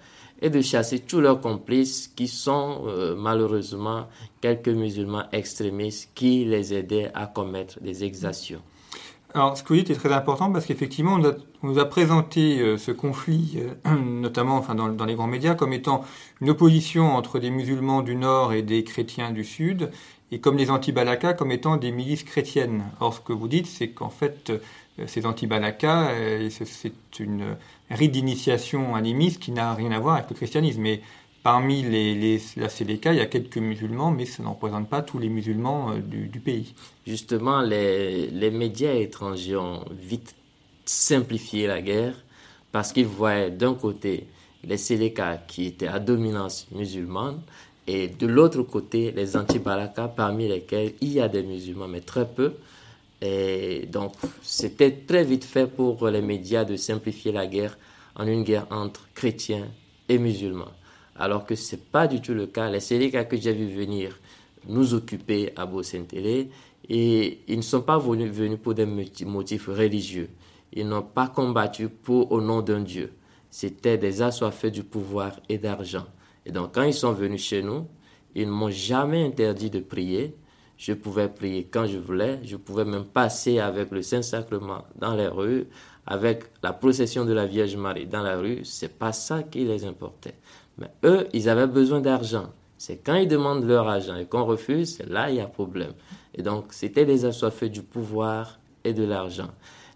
et 0.40 0.50
de 0.50 0.60
chasser 0.60 1.00
tous 1.00 1.20
leurs 1.20 1.40
complices 1.40 2.08
qui 2.08 2.28
sont 2.28 2.84
euh, 2.86 3.16
malheureusement 3.16 4.06
quelques 4.40 4.68
musulmans 4.68 5.24
extrémistes 5.32 6.10
qui 6.14 6.44
les 6.44 6.74
aidaient 6.74 7.10
à 7.14 7.26
commettre 7.26 7.80
des 7.80 8.04
exactions. 8.04 8.62
Alors, 9.34 9.58
ce 9.58 9.62
que 9.62 9.68
vous 9.68 9.76
dites 9.76 9.90
est 9.90 9.94
très 9.94 10.12
important 10.12 10.50
parce 10.50 10.64
qu'effectivement, 10.64 11.18
on, 11.20 11.66
nous 11.66 11.78
a 11.78 11.84
présenté 11.84 12.60
euh, 12.60 12.78
ce 12.78 12.92
conflit, 12.92 13.58
euh, 13.86 13.94
notamment 13.96 14.56
enfin, 14.56 14.74
dans, 14.74 14.88
dans, 14.88 15.04
les 15.04 15.14
grands 15.14 15.26
médias, 15.26 15.54
comme 15.54 15.74
étant 15.74 16.04
une 16.40 16.48
opposition 16.50 17.14
entre 17.14 17.38
des 17.38 17.50
musulmans 17.50 18.00
du 18.00 18.16
Nord 18.16 18.54
et 18.54 18.62
des 18.62 18.84
chrétiens 18.84 19.30
du 19.30 19.44
Sud, 19.44 19.90
et 20.32 20.40
comme 20.40 20.56
les 20.56 20.70
anti-Balaka 20.70 21.34
comme 21.34 21.52
étant 21.52 21.76
des 21.76 21.92
milices 21.92 22.22
chrétiennes. 22.22 22.84
Or, 23.00 23.14
ce 23.14 23.20
que 23.20 23.34
vous 23.34 23.48
dites, 23.48 23.66
c'est 23.66 23.88
qu'en 23.88 24.10
fait, 24.10 24.52
ces 25.06 25.24
anti-Balaka, 25.24 26.10
c'est 26.50 27.20
une 27.20 27.56
rite 27.90 28.12
d'initiation 28.12 28.94
animiste 28.94 29.40
qui 29.40 29.52
n'a 29.52 29.72
rien 29.72 29.90
à 29.90 29.98
voir 29.98 30.16
avec 30.16 30.28
le 30.28 30.36
christianisme. 30.36 30.82
Mais 30.82 31.00
parmi 31.48 31.82
les, 31.82 32.14
les, 32.14 32.42
la 32.58 32.68
CDK, 32.68 33.06
il 33.06 33.14
y 33.14 33.20
a 33.20 33.26
quelques 33.26 33.56
musulmans, 33.56 34.10
mais 34.10 34.26
ça 34.26 34.42
ne 34.42 34.48
représente 34.48 34.86
pas 34.86 35.00
tous 35.00 35.18
les 35.18 35.30
musulmans 35.30 35.92
euh, 35.92 36.00
du, 36.00 36.40
pays. 36.40 36.74
Justement, 37.06 37.62
les, 37.62 38.50
médias 38.50 38.92
étrangers 38.92 39.56
ont 39.56 39.82
vite 39.90 40.34
simplifié 40.84 41.66
la 41.66 41.80
guerre 41.80 42.12
parce 42.70 42.92
qu'ils 42.92 43.06
voyaient 43.06 43.50
d'un 43.50 43.72
côté 43.72 44.26
les 44.62 44.76
Séléka 44.76 45.38
qui 45.48 45.64
étaient 45.64 45.88
à 45.88 46.00
dominance 46.00 46.66
musulmane 46.70 47.40
et 47.86 48.08
de 48.08 48.26
l'autre 48.26 48.62
côté 48.62 49.10
les 49.12 49.34
anti-Balaka 49.34 50.08
parmi 50.08 50.48
lesquels 50.48 50.92
il 51.00 51.14
y 51.14 51.20
a 51.22 51.28
des 51.28 51.42
musulmans 51.42 51.88
mais 51.88 52.02
très 52.02 52.28
peu 52.28 52.56
et 53.22 53.86
donc, 53.90 54.12
c'était 54.42 54.92
très 54.92 55.24
vite 55.24 55.46
fait 55.46 55.66
pour 55.66 56.06
les 56.08 56.20
médias 56.20 56.66
de 56.66 56.76
simplifier 56.76 57.32
la 57.32 57.46
guerre 57.46 57.78
en 58.16 58.26
une 58.26 58.44
guerre 58.44 58.66
entre 58.70 59.08
chrétiens 59.14 59.66
et 60.10 60.18
musulmans. 60.18 60.72
Alors 61.18 61.44
que 61.44 61.54
ce 61.54 61.74
n'est 61.74 61.82
pas 61.82 62.06
du 62.06 62.20
tout 62.20 62.34
le 62.34 62.46
cas. 62.46 62.70
Les 62.70 62.80
Séléka 62.80 63.24
que 63.24 63.36
j'ai 63.36 63.52
vu 63.52 63.66
venir 63.66 64.18
nous 64.66 64.94
occuper 64.94 65.52
à 65.56 65.66
Beau-Saint-Hélé, 65.66 66.50
et 66.88 67.40
ils 67.48 67.56
ne 67.56 67.62
sont 67.62 67.82
pas 67.82 67.98
venus, 67.98 68.30
venus 68.30 68.58
pour 68.62 68.74
des 68.74 68.86
motifs 68.86 69.66
religieux. 69.66 70.30
Ils 70.72 70.86
n'ont 70.88 71.02
pas 71.02 71.28
combattu 71.28 71.88
pour, 71.88 72.32
au 72.32 72.40
nom 72.40 72.60
d'un 72.62 72.80
Dieu. 72.80 73.12
C'était 73.50 73.98
des 73.98 74.22
assoiffés 74.22 74.70
du 74.70 74.84
pouvoir 74.84 75.40
et 75.48 75.58
d'argent. 75.58 76.06
Et 76.44 76.52
donc, 76.52 76.74
quand 76.74 76.82
ils 76.82 76.94
sont 76.94 77.12
venus 77.12 77.42
chez 77.42 77.62
nous, 77.62 77.86
ils 78.34 78.46
ne 78.46 78.52
m'ont 78.52 78.70
jamais 78.70 79.24
interdit 79.24 79.70
de 79.70 79.80
prier, 79.80 80.34
je 80.78 80.92
pouvais 80.92 81.28
prier 81.28 81.64
quand 81.64 81.86
je 81.86 81.98
voulais. 81.98 82.38
Je 82.44 82.56
pouvais 82.56 82.84
même 82.84 83.04
passer 83.04 83.58
avec 83.58 83.90
le 83.90 84.00
Saint-Sacrement 84.00 84.84
dans 84.94 85.14
les 85.16 85.26
rues, 85.26 85.66
avec 86.06 86.44
la 86.62 86.72
procession 86.72 87.24
de 87.24 87.32
la 87.32 87.46
Vierge 87.46 87.76
Marie 87.76 88.06
dans 88.06 88.22
la 88.22 88.38
rue. 88.38 88.64
C'est 88.64 88.96
pas 88.96 89.12
ça 89.12 89.42
qui 89.42 89.64
les 89.64 89.84
importait. 89.84 90.36
Mais 90.78 90.90
eux, 91.04 91.26
ils 91.32 91.48
avaient 91.48 91.66
besoin 91.66 92.00
d'argent. 92.00 92.46
C'est 92.76 92.98
quand 92.98 93.14
ils 93.16 93.28
demandent 93.28 93.64
leur 93.64 93.88
argent 93.88 94.16
et 94.16 94.26
qu'on 94.26 94.44
refuse, 94.44 95.00
là 95.08 95.30
il 95.30 95.36
y 95.36 95.40
a 95.40 95.46
problème. 95.46 95.92
Et 96.34 96.42
donc, 96.42 96.66
c'était 96.70 97.04
des 97.04 97.24
assoiffés 97.24 97.68
du 97.68 97.82
pouvoir 97.82 98.58
et 98.84 98.92
de 98.92 99.04
l'argent. 99.04 99.48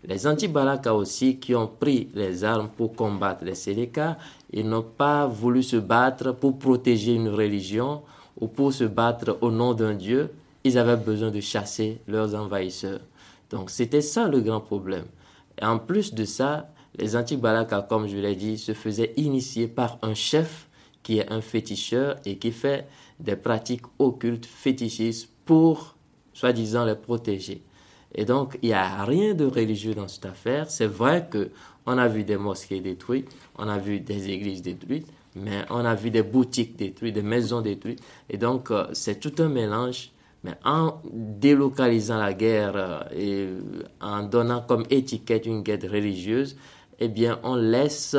Les 0.04 0.26
anti-Balaka 0.26 0.92
aussi, 0.92 1.38
qui 1.38 1.54
ont 1.54 1.68
pris 1.68 2.08
les 2.14 2.42
armes 2.42 2.68
pour 2.76 2.96
combattre 2.96 3.44
les 3.44 3.54
Séléka, 3.54 4.18
ils 4.52 4.68
n'ont 4.68 4.82
pas 4.82 5.26
voulu 5.26 5.62
se 5.62 5.76
battre 5.76 6.32
pour 6.32 6.58
protéger 6.58 7.14
une 7.14 7.28
religion 7.28 8.02
ou 8.40 8.48
pour 8.48 8.72
se 8.72 8.82
battre 8.82 9.38
au 9.42 9.52
nom 9.52 9.74
d'un 9.74 9.94
Dieu, 9.94 10.30
ils 10.64 10.76
avaient 10.76 10.96
besoin 10.96 11.30
de 11.30 11.40
chasser 11.40 12.00
leurs 12.08 12.34
envahisseurs. 12.34 13.00
Donc 13.50 13.70
c'était 13.70 14.00
ça 14.00 14.26
le 14.26 14.40
grand 14.40 14.60
problème. 14.60 15.04
Et 15.60 15.64
en 15.64 15.78
plus 15.78 16.14
de 16.14 16.24
ça, 16.24 16.68
les 16.98 17.14
anti-Balaka, 17.14 17.86
comme 17.88 18.08
je 18.08 18.16
l'ai 18.16 18.34
dit, 18.34 18.58
se 18.58 18.72
faisaient 18.72 19.12
initier 19.16 19.68
par 19.68 19.98
un 20.02 20.14
chef 20.14 20.68
qui 21.02 21.18
est 21.18 21.30
un 21.30 21.40
féticheur 21.40 22.16
et 22.24 22.36
qui 22.36 22.52
fait 22.52 22.86
des 23.20 23.36
pratiques 23.36 23.86
occultes 23.98 24.46
fétichistes 24.46 25.28
pour, 25.44 25.96
soi-disant, 26.32 26.84
les 26.84 26.94
protéger. 26.94 27.62
Et 28.14 28.24
donc, 28.24 28.58
il 28.62 28.68
n'y 28.68 28.74
a 28.74 29.04
rien 29.04 29.34
de 29.34 29.46
religieux 29.46 29.94
dans 29.94 30.08
cette 30.08 30.26
affaire. 30.26 30.70
C'est 30.70 30.86
vrai 30.86 31.26
que 31.30 31.50
on 31.86 31.98
a 31.98 32.08
vu 32.08 32.24
des 32.24 32.36
mosquées 32.36 32.80
détruites, 32.80 33.28
on 33.58 33.68
a 33.68 33.78
vu 33.78 34.00
des 34.00 34.30
églises 34.30 34.62
détruites, 34.62 35.08
mais 35.34 35.64
on 35.70 35.84
a 35.84 35.94
vu 35.94 36.10
des 36.10 36.22
boutiques 36.22 36.76
détruites, 36.76 37.14
des 37.14 37.22
maisons 37.22 37.60
détruites. 37.60 38.02
Et 38.28 38.36
donc, 38.36 38.70
euh, 38.70 38.86
c'est 38.92 39.18
tout 39.18 39.42
un 39.42 39.48
mélange. 39.48 40.10
Mais 40.44 40.54
en 40.64 41.00
délocalisant 41.12 42.18
la 42.18 42.32
guerre 42.32 42.72
euh, 42.74 43.00
et 43.16 43.48
en 44.00 44.24
donnant 44.24 44.60
comme 44.60 44.84
étiquette 44.90 45.46
une 45.46 45.62
guerre 45.62 45.78
religieuse, 45.82 46.56
eh 46.98 47.08
bien, 47.08 47.38
on 47.44 47.54
laisse 47.54 48.16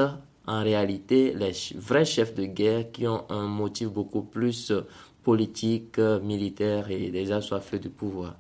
en 0.48 0.64
réalité 0.64 1.34
les 1.34 1.54
vrais 1.76 2.06
chefs 2.06 2.34
de 2.34 2.46
guerre 2.46 2.92
qui 2.92 3.08
ont 3.08 3.24
un 3.30 3.48
motif 3.48 3.90
beaucoup 3.90 4.24
plus 4.24 4.72
euh, 4.72 4.82
politique, 5.24 6.00
militaire 6.00 6.92
et 6.92 7.10
des 7.10 7.32
assoiffés 7.32 7.80
du 7.80 7.90
pouvoir. 7.90 8.36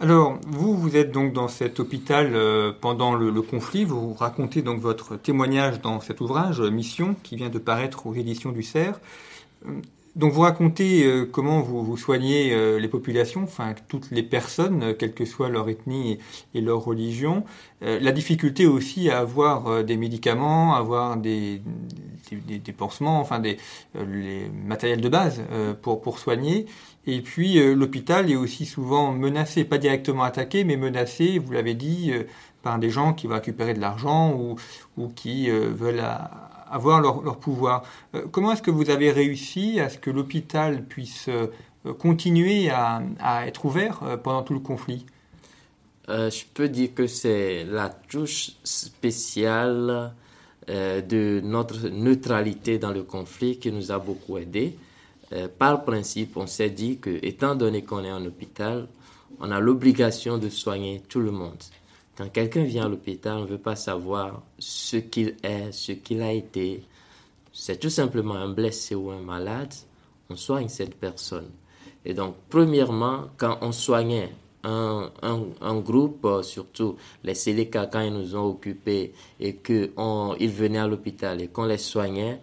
Alors, 0.00 0.38
vous, 0.46 0.76
vous 0.76 0.96
êtes 0.96 1.10
donc 1.10 1.32
dans 1.32 1.48
cet 1.48 1.80
hôpital 1.80 2.30
euh, 2.32 2.72
pendant 2.80 3.14
le, 3.14 3.42
conflit. 3.42 3.84
Vous 3.84 4.14
racontez 4.14 4.62
donc 4.62 4.78
votre 4.78 5.16
témoignage 5.16 5.80
dans 5.80 6.00
cet 6.00 6.20
ouvrage, 6.20 6.60
Mission, 6.60 7.16
qui 7.24 7.34
vient 7.34 7.48
de 7.48 7.58
paraître 7.58 8.06
aux 8.06 8.14
éditions 8.14 8.52
du 8.52 8.62
CERF. 8.62 9.00
Euh, 10.18 10.20
donc, 10.20 10.32
vous 10.32 10.40
racontez 10.40 11.04
euh, 11.04 11.24
comment 11.24 11.60
vous, 11.60 11.82
vous 11.82 11.96
soignez 11.96 12.78
les 12.78 12.88
populations, 12.88 13.42
enfin 13.42 13.74
toutes 13.88 14.10
les 14.10 14.22
personnes, 14.22 14.94
quelle 14.98 15.14
que 15.14 15.24
soit 15.24 15.48
leur 15.48 15.68
ethnie 15.68 16.18
et, 16.54 16.60
leur 16.60 16.84
religion. 16.84 17.44
la 17.80 18.12
difficulté 18.12 18.66
aussi 18.66 19.10
à 19.10 19.18
avoir 19.18 19.84
des 19.84 19.96
médicaments, 19.96 20.74
à 20.74 20.78
avoir 20.78 21.16
des, 21.16 21.62
des, 22.30 22.58
des, 22.58 22.72
pansements, 22.72 23.20
enfin 23.20 23.38
des 23.38 23.58
les 23.94 24.50
matériels 24.66 25.00
de 25.00 25.08
base 25.08 25.42
pour, 25.82 26.00
pour 26.00 26.18
soigner. 26.18 26.66
Et 27.08 27.22
puis 27.22 27.58
euh, 27.58 27.74
l'hôpital 27.74 28.30
est 28.30 28.36
aussi 28.36 28.66
souvent 28.66 29.12
menacé, 29.12 29.64
pas 29.64 29.78
directement 29.78 30.24
attaqué, 30.24 30.62
mais 30.64 30.76
menacé, 30.76 31.38
vous 31.38 31.52
l'avez 31.52 31.72
dit, 31.72 32.12
euh, 32.12 32.24
par 32.62 32.78
des 32.78 32.90
gens 32.90 33.14
qui 33.14 33.26
vont 33.26 33.34
récupérer 33.34 33.72
de 33.72 33.80
l'argent 33.80 34.34
ou, 34.34 34.56
ou, 34.98 35.08
qui 35.08 35.50
euh, 35.50 35.70
veulent 35.72 36.04
avoir 36.70 37.00
leur, 37.00 37.38
pouvoir. 37.38 37.84
comment 38.30 38.52
est-ce 38.52 38.62
que 38.62 38.70
vous 38.70 38.90
avez 38.90 39.10
réussi 39.10 39.80
à 39.80 39.88
ce 39.88 39.98
que 39.98 40.10
l'hôpital 40.10 40.84
puisse 40.84 41.28
continuer 41.98 42.70
à, 42.70 43.02
être 43.46 43.64
ouvert 43.64 44.00
pendant 44.22 44.42
tout 44.42 44.54
le 44.54 44.60
conflit? 44.60 45.06
Je 46.08 46.44
peux 46.54 46.68
dire 46.68 46.94
que 46.94 47.06
c'est 47.06 47.64
la 47.64 47.88
touche 47.88 48.52
spéciale 48.64 50.12
de 50.68 51.40
notre 51.44 51.88
neutralité 51.88 52.78
dans 52.78 52.92
le 52.92 53.02
conflit 53.02 53.58
qui 53.58 53.72
nous 53.72 53.92
a 53.92 53.98
beaucoup 53.98 54.38
aidé. 54.38 54.76
Euh, 55.32 55.48
par 55.48 55.84
principe, 55.84 56.36
on 56.36 56.46
s'est 56.46 56.70
dit 56.70 56.98
que, 56.98 57.18
étant 57.22 57.54
donné 57.54 57.82
qu'on 57.82 58.04
est 58.04 58.12
en 58.12 58.24
hôpital, 58.24 58.88
on 59.40 59.50
a 59.50 59.60
l'obligation 59.60 60.38
de 60.38 60.48
soigner 60.48 61.02
tout 61.08 61.20
le 61.20 61.30
monde. 61.30 61.62
Quand 62.18 62.28
quelqu'un 62.32 62.64
vient 62.64 62.86
à 62.86 62.88
l'hôpital, 62.88 63.36
on 63.36 63.42
ne 63.42 63.46
veut 63.46 63.58
pas 63.58 63.76
savoir 63.76 64.42
ce 64.58 64.96
qu'il 64.96 65.36
est, 65.44 65.70
ce 65.70 65.92
qu'il 65.92 66.20
a 66.20 66.32
été. 66.32 66.82
C'est 67.52 67.78
tout 67.78 67.90
simplement 67.90 68.34
un 68.34 68.48
blessé 68.48 68.96
ou 68.96 69.12
un 69.12 69.20
malade. 69.20 69.72
On 70.28 70.34
soigne 70.34 70.66
cette 70.66 70.96
personne. 70.96 71.48
Et 72.04 72.14
donc, 72.14 72.34
premièrement, 72.50 73.26
quand 73.36 73.58
on 73.60 73.70
soignait 73.70 74.30
un, 74.64 75.10
un, 75.22 75.78
groupe, 75.78 76.24
euh, 76.24 76.42
surtout 76.42 76.96
les 77.22 77.36
Séléka, 77.36 77.86
quand 77.86 78.00
ils 78.00 78.12
nous 78.12 78.34
ont 78.34 78.46
occupés 78.46 79.12
et 79.38 79.54
qu'ils 79.58 79.92
venaient 80.50 80.78
à 80.80 80.88
l'hôpital 80.88 81.40
et 81.40 81.46
qu'on 81.46 81.66
les 81.66 81.78
soignait, 81.78 82.40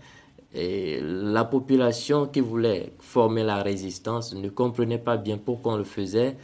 la 0.53 1.43
population 1.43 2.27
qui 2.27 2.39
voulait 2.39 2.93
former 2.99 3.43
la 3.43 3.61
résistance 3.61 4.33
ne 4.33 4.47
comprenait 4.47 4.99
pas 4.99 5.17
bien 5.17 5.37
pourquoi 5.37 5.73
on 5.73 5.77
le 5.77 5.83
faisait. 5.83 6.37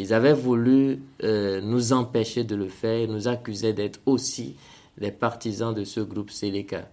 Ils 0.00 0.14
avaient 0.14 0.32
voulu 0.32 1.00
euh, 1.24 1.60
nous 1.60 1.92
empêcher 1.92 2.44
de 2.44 2.54
le 2.54 2.68
faire 2.68 3.08
nous 3.08 3.26
accusaient 3.26 3.72
d'être 3.72 3.98
aussi 4.06 4.54
les 4.96 5.10
partisans 5.10 5.74
de 5.74 5.82
ce 5.82 5.98
groupe 5.98 6.30
Séléka. 6.30 6.88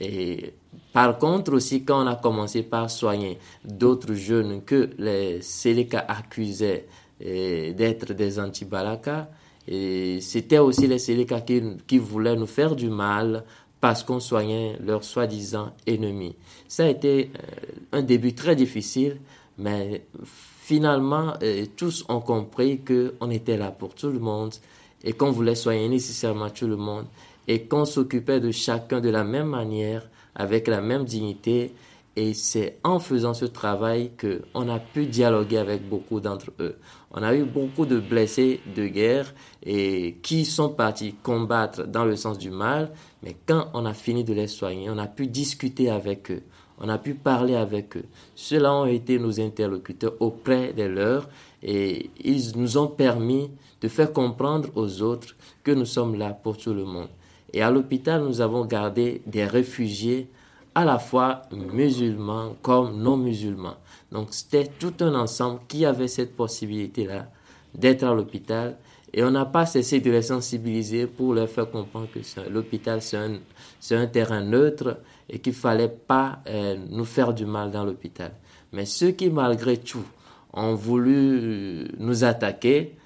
Et 0.00 0.54
par 0.94 1.18
contre 1.18 1.52
aussi, 1.52 1.84
quand 1.84 2.02
on 2.02 2.06
a 2.06 2.16
commencé 2.16 2.62
par 2.62 2.90
soigner 2.90 3.38
d'autres 3.62 4.14
jeunes 4.14 4.62
que 4.64 4.88
les 4.96 5.42
Séléka 5.42 5.98
accusaient 6.08 6.86
euh, 7.22 7.74
d'être 7.74 8.14
des 8.14 8.40
anti-Balaka, 8.40 9.28
c'était 9.68 10.58
aussi 10.58 10.86
les 10.86 10.98
Séléka 10.98 11.42
qui, 11.42 11.60
qui 11.86 11.98
voulaient 11.98 12.36
nous 12.36 12.46
faire 12.46 12.74
du 12.74 12.88
mal 12.88 13.44
parce 13.82 14.02
qu'on 14.02 14.20
soignait 14.20 14.78
leurs 14.80 15.04
soi-disant 15.04 15.72
ennemis. 15.86 16.36
Ça 16.68 16.84
a 16.84 16.88
été 16.88 17.30
euh, 17.34 17.98
un 17.98 18.02
début 18.02 18.34
très 18.34 18.56
difficile, 18.56 19.18
mais 19.58 20.06
finalement, 20.66 21.34
euh, 21.44 21.64
tous 21.76 22.04
ont 22.08 22.18
compris 22.18 22.80
qu'on 22.80 23.30
était 23.30 23.56
là 23.56 23.70
pour 23.70 23.94
tout 23.94 24.10
le 24.10 24.18
monde 24.18 24.52
et 25.04 25.12
qu'on 25.12 25.30
voulait 25.30 25.54
soigner 25.54 25.88
nécessairement 25.88 26.50
tout 26.50 26.66
le 26.66 26.74
monde 26.74 27.04
et 27.46 27.66
qu'on 27.68 27.84
s'occupait 27.84 28.40
de 28.40 28.50
chacun 28.50 29.00
de 29.00 29.08
la 29.08 29.22
même 29.22 29.46
manière, 29.46 30.08
avec 30.34 30.66
la 30.66 30.80
même 30.80 31.04
dignité. 31.04 31.72
Et 32.16 32.34
c'est 32.34 32.80
en 32.82 32.98
faisant 32.98 33.32
ce 33.32 33.44
travail 33.44 34.10
qu'on 34.20 34.68
a 34.68 34.80
pu 34.80 35.06
dialoguer 35.06 35.58
avec 35.58 35.88
beaucoup 35.88 36.18
d'entre 36.18 36.50
eux. 36.58 36.78
On 37.12 37.22
a 37.22 37.32
eu 37.36 37.44
beaucoup 37.44 37.86
de 37.86 38.00
blessés 38.00 38.60
de 38.74 38.88
guerre 38.88 39.32
et 39.62 40.16
qui 40.20 40.44
sont 40.44 40.70
partis 40.70 41.14
combattre 41.22 41.86
dans 41.86 42.04
le 42.04 42.16
sens 42.16 42.38
du 42.38 42.50
mal, 42.50 42.90
mais 43.22 43.36
quand 43.46 43.68
on 43.72 43.86
a 43.86 43.94
fini 43.94 44.24
de 44.24 44.34
les 44.34 44.48
soigner, 44.48 44.90
on 44.90 44.98
a 44.98 45.06
pu 45.06 45.28
discuter 45.28 45.90
avec 45.90 46.32
eux, 46.32 46.42
on 46.78 46.88
a 46.88 46.98
pu 46.98 47.14
parler 47.14 47.54
avec 47.54 47.96
eux. 47.96 48.04
Ceux-là 48.34 48.74
ont 48.74 48.86
été 48.86 49.18
nos 49.18 49.40
interlocuteurs 49.40 50.14
auprès 50.20 50.72
des 50.72 50.88
leurs 50.88 51.28
et 51.62 52.10
ils 52.22 52.56
nous 52.56 52.78
ont 52.78 52.88
permis 52.88 53.50
de 53.80 53.88
faire 53.88 54.12
comprendre 54.12 54.68
aux 54.74 55.02
autres 55.02 55.34
que 55.62 55.72
nous 55.72 55.84
sommes 55.84 56.16
là 56.16 56.30
pour 56.30 56.56
tout 56.56 56.74
le 56.74 56.84
monde. 56.84 57.08
Et 57.52 57.62
à 57.62 57.70
l'hôpital, 57.70 58.22
nous 58.22 58.40
avons 58.40 58.64
gardé 58.64 59.22
des 59.26 59.44
réfugiés 59.44 60.28
à 60.74 60.84
la 60.84 60.98
fois 60.98 61.42
musulmans 61.52 62.54
comme 62.60 63.00
non 63.00 63.16
musulmans. 63.16 63.76
Donc 64.12 64.28
c'était 64.30 64.66
tout 64.78 64.92
un 65.00 65.14
ensemble 65.14 65.60
qui 65.68 65.86
avait 65.86 66.08
cette 66.08 66.36
possibilité-là 66.36 67.28
d'être 67.74 68.04
à 68.04 68.12
l'hôpital 68.14 68.76
et 69.12 69.24
on 69.24 69.30
n'a 69.30 69.46
pas 69.46 69.64
cessé 69.64 70.00
de 70.00 70.10
les 70.10 70.20
sensibiliser 70.20 71.06
pour 71.06 71.32
leur 71.32 71.48
faire 71.48 71.70
comprendre 71.70 72.08
que 72.12 72.20
l'hôpital 72.50 73.00
c'est 73.00 73.16
un, 73.16 73.38
un, 73.92 74.06
terrain 74.06 74.42
neutre 74.42 74.98
et 75.28 75.38
qu'il 75.40 75.54
fallait 75.54 75.88
pas 75.88 76.40
euh, 76.48 76.76
nous 76.90 77.04
faire 77.04 77.34
du 77.34 77.46
mal 77.46 77.70
dans 77.70 77.84
l'hôpital. 77.84 78.32
Mais 78.72 78.84
ceux 78.84 79.10
qui 79.10 79.30
malgré 79.30 79.76
tout 79.76 80.04
ont 80.52 80.74
voulu 80.74 81.14
euh, 81.14 81.88
nous 81.98 82.24
attaquer, 82.24 82.96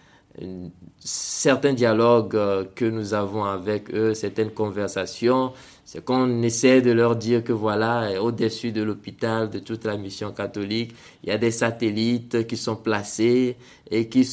certains 0.99 1.73
dialogues 1.73 2.37
euh, 2.37 2.65
que 2.75 2.85
nous 2.85 3.15
avons 3.15 3.45
avec 3.45 3.93
eux, 3.95 4.15
certaines 4.15 4.51
conversations, 4.51 5.53
c'est 5.93 6.05
qu'on 6.05 6.41
essaie 6.45 6.83
de 6.83 6.93
leur 6.93 7.17
dire 7.17 7.43
que 7.43 7.53
voilà, 7.53 8.23
au-dessus 8.23 8.71
de 8.71 8.81
l'hôpital, 8.81 9.51
de 9.51 9.59
toute 9.59 9.85
la 9.85 9.97
mission 9.97 10.31
catholique, 10.31 10.95
il 11.25 11.31
y 11.31 11.33
a 11.33 11.37
des 11.37 11.51
satellites 11.51 12.47
qui 12.47 12.57
sont 12.57 12.77
placés 12.77 13.57
et 13.91 14.09
qui, 14.09 14.25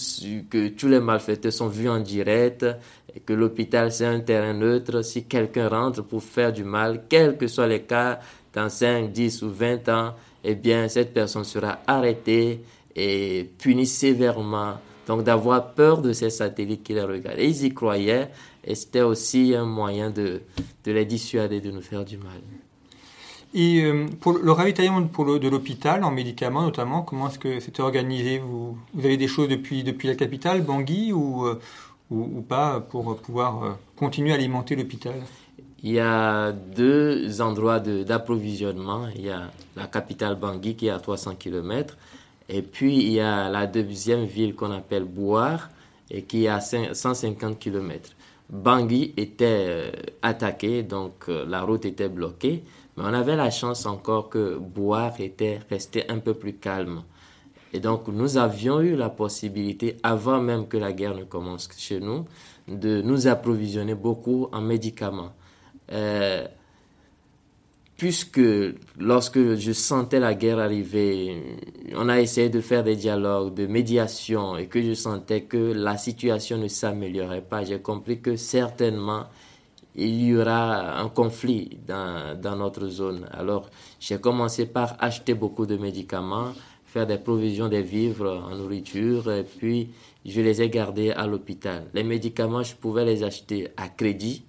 que 0.52 0.68
tous 0.68 0.88
les 0.88 1.00
malfaiteurs 1.00 1.52
sont 1.52 1.68
vus 1.68 1.90
en 1.90 2.00
direct 2.00 2.64
et 3.12 3.22
que 3.22 3.34
l'hôpital 3.34 3.92
c'est 3.92 4.06
un 4.06 4.20
terrain 4.20 4.54
neutre. 4.54 5.02
Si 5.02 5.24
quelqu'un 5.24 5.68
rentre 5.68 6.04
pour 6.04 6.22
faire 6.22 6.54
du 6.54 6.64
mal, 6.64 7.06
quels 7.10 7.38
que 7.38 7.48
soient 7.48 7.66
les 7.66 7.82
cas, 7.82 8.20
dans 8.54 8.70
5, 8.70 9.12
10 9.12 9.42
ou 9.42 9.50
20 9.50 9.90
ans, 9.90 10.14
eh 10.44 10.54
bien, 10.54 10.88
cette 10.88 11.12
personne 11.12 11.44
sera 11.44 11.80
arrêtée 11.88 12.62
et 12.96 13.50
punie 13.58 13.88
sévèrement. 13.88 14.76
Donc, 15.08 15.24
d'avoir 15.24 15.74
peur 15.74 16.02
de 16.02 16.14
ces 16.14 16.30
satellites 16.30 16.84
qui 16.84 16.94
les 16.94 17.02
regardent. 17.02 17.40
Et 17.40 17.48
ils 17.48 17.66
y 17.66 17.74
croyaient 17.74 18.30
et 18.64 18.76
c'était 18.76 19.02
aussi 19.02 19.56
un 19.56 19.66
moyen 19.66 20.10
de, 20.12 20.42
de 20.84 20.92
les 20.92 21.06
dissuader 21.06 21.62
de 21.62 21.72
nous 21.72 21.82
faire 21.82 22.04
du 22.04 22.18
mal. 22.18 22.42
Et 23.54 23.82
euh, 23.82 24.08
pour 24.20 24.34
le 24.34 24.52
ravitaillement 24.52 25.04
pour 25.08 25.24
le, 25.24 25.40
de 25.40 25.48
l'hôpital 25.48 26.04
en 26.04 26.12
médicaments 26.12 26.64
notamment, 26.64 27.02
comment 27.02 27.30
est-ce 27.30 27.40
que 27.40 27.60
c'était 27.62 27.82
organisé? 27.82 28.40
Vous, 28.40 28.78
vous, 28.94 29.06
avez 29.06 29.16
des 29.16 29.28
choses 29.28 29.48
depuis, 29.48 29.84
depuis 29.84 30.10
la 30.10 30.16
capitale, 30.16 30.62
Bangui, 30.62 31.14
ou, 31.14 31.46
euh, 31.46 31.60
ou, 32.12 32.42
pas 32.42 32.82
pour 32.82 33.18
pouvoir 33.18 33.64
euh, 33.64 33.72
continuer 33.96 34.32
à 34.32 34.36
alimenter 34.36 34.76
l'hôpital? 34.76 35.16
Il 35.82 35.92
y 35.92 36.00
a 36.00 36.52
deux 36.52 37.42
endroits 37.42 37.80
d'approvisionnement. 37.80 39.08
Il 39.16 39.22
y 39.22 39.30
a 39.30 39.52
la 39.76 39.88
capitale 39.88 40.36
Bangui 40.36 40.76
qui 40.76 40.88
est 40.88 40.92
à 40.92 41.00
300 41.00 41.36
km. 41.36 41.98
Et 42.50 42.62
puis 42.62 42.96
il 42.96 43.12
y 43.12 43.20
a 43.20 43.50
la 43.50 43.68
deuxième 43.68 44.26
ville 44.26 44.56
qu'on 44.56 44.72
appelle 44.72 45.04
Bouar 45.04 45.70
et 46.10 46.24
qui 46.24 46.46
est 46.46 46.48
à 46.48 46.60
150 46.62 47.60
km. 47.60 48.12
Bangui 48.50 49.14
était 49.18 49.66
euh, 49.68 49.92
attaqué, 50.22 50.84
donc 50.84 51.26
euh, 51.28 51.46
la 51.46 51.64
route 51.64 51.84
était 51.84 52.08
bloquée, 52.08 52.64
mais 52.96 53.04
on 53.06 53.14
avait 53.14 53.36
la 53.36 53.52
chance 53.52 53.86
encore 53.86 54.30
que 54.30 54.58
Boire 54.58 55.20
était 55.20 55.60
resté 55.70 56.10
un 56.10 56.20
peu 56.20 56.34
plus 56.34 56.54
calme. 56.54 57.04
Et 57.74 57.82
donc 57.82 58.08
nous 58.08 58.38
avions 58.38 58.80
eu 58.80 58.96
la 58.96 59.10
possibilité, 59.10 59.98
avant 60.02 60.40
même 60.40 60.68
que 60.70 60.78
la 60.78 60.94
guerre 60.94 61.16
ne 61.16 61.26
commence 61.26 61.70
chez 61.78 62.00
nous, 62.00 62.26
de 62.70 63.02
nous 63.02 63.28
approvisionner 63.28 63.96
beaucoup 63.96 64.48
en 64.54 64.62
médicaments. 64.62 65.34
Euh, 65.92 66.48
puisque 67.98 68.40
lorsque 69.00 69.56
je 69.56 69.72
sentais 69.74 70.20
la 70.20 70.36
guerre 70.36 70.60
arriver, 70.60 71.58
on 71.96 72.08
a 72.10 72.22
essayé 72.22 72.50
de 72.50 72.62
faire 72.62 72.84
des 72.84 72.96
dialogues, 72.96 73.56
de 73.56 73.66
médiation, 73.66 74.56
et 74.56 74.68
que 74.68 74.82
je 74.82 74.94
sentais 74.94 75.42
que 75.42 75.74
la 75.74 75.98
situation 75.98 76.58
ne 76.60 76.68
s'améliorait 76.68 77.42
pas, 77.42 77.64
j'ai 77.64 77.80
compris 77.80 78.22
que 78.22 78.36
certainement 78.36 79.26
il 79.96 80.24
y 80.24 80.38
aura 80.38 81.00
un 81.00 81.10
conflit 81.10 81.80
dans, 81.88 82.40
dans 82.40 82.56
notre 82.56 82.88
zone. 82.88 83.28
Alors 83.32 83.68
j'ai 84.00 84.20
commencé 84.20 84.68
par 84.68 84.96
acheter 85.00 85.34
beaucoup 85.34 85.66
de 85.66 85.76
médicaments, 85.76 86.54
faire 86.86 87.08
des 87.08 87.18
provisions 87.18 87.68
des 87.68 87.82
vivres 87.82 88.44
en 88.48 88.56
nourriture, 88.56 89.32
et 89.32 89.44
puis 89.44 89.90
je 90.24 90.40
les 90.40 90.62
ai 90.62 90.70
gardés 90.70 91.10
à 91.10 91.26
l'hôpital. 91.26 91.88
Les 91.96 92.04
médicaments, 92.04 92.62
je 92.62 92.76
pouvais 92.76 93.06
les 93.06 93.24
acheter 93.24 93.70
à 93.76 93.90
crédit 93.90 94.44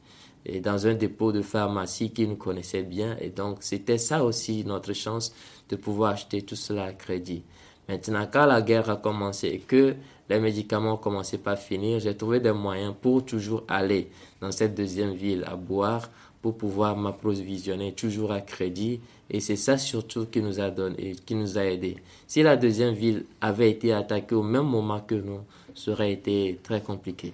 et 0.48 0.60
dans 0.60 0.86
un 0.86 0.94
dépôt 0.94 1.30
de 1.30 1.42
pharmacie 1.42 2.10
qui 2.10 2.26
nous 2.26 2.36
connaissait 2.36 2.82
bien. 2.82 3.16
Et 3.20 3.28
donc, 3.28 3.58
c'était 3.60 3.98
ça 3.98 4.24
aussi 4.24 4.64
notre 4.64 4.92
chance 4.94 5.32
de 5.68 5.76
pouvoir 5.76 6.12
acheter 6.12 6.42
tout 6.42 6.56
cela 6.56 6.84
à 6.84 6.92
crédit. 6.92 7.42
Maintenant, 7.88 8.26
quand 8.30 8.46
la 8.46 8.62
guerre 8.62 8.90
a 8.90 8.96
commencé 8.96 9.48
et 9.48 9.58
que 9.58 9.94
les 10.28 10.40
médicaments 10.40 10.94
ont 10.94 10.98
commencé 10.98 11.38
par 11.38 11.58
finir, 11.58 12.00
j'ai 12.00 12.14
trouvé 12.14 12.40
des 12.40 12.52
moyens 12.52 12.94
pour 13.00 13.24
toujours 13.24 13.64
aller 13.68 14.10
dans 14.40 14.52
cette 14.52 14.74
deuxième 14.74 15.14
ville 15.14 15.44
à 15.46 15.56
boire 15.56 16.10
pour 16.42 16.56
pouvoir 16.56 16.96
m'approvisionner 16.96 17.92
toujours 17.92 18.32
à 18.32 18.40
crédit. 18.40 19.00
Et 19.30 19.40
c'est 19.40 19.56
ça 19.56 19.76
surtout 19.76 20.26
qui 20.26 20.40
nous 20.40 20.60
a 20.60 20.70
donné, 20.70 21.16
qui 21.26 21.34
nous 21.34 21.58
a 21.58 21.64
aidé. 21.64 21.96
Si 22.26 22.42
la 22.42 22.56
deuxième 22.56 22.94
ville 22.94 23.24
avait 23.40 23.70
été 23.70 23.92
attaquée 23.92 24.34
au 24.34 24.42
même 24.42 24.66
moment 24.66 25.00
que 25.00 25.14
nous, 25.14 25.40
ça 25.74 25.92
aurait 25.92 26.12
été 26.12 26.58
très 26.62 26.80
compliqué. 26.80 27.32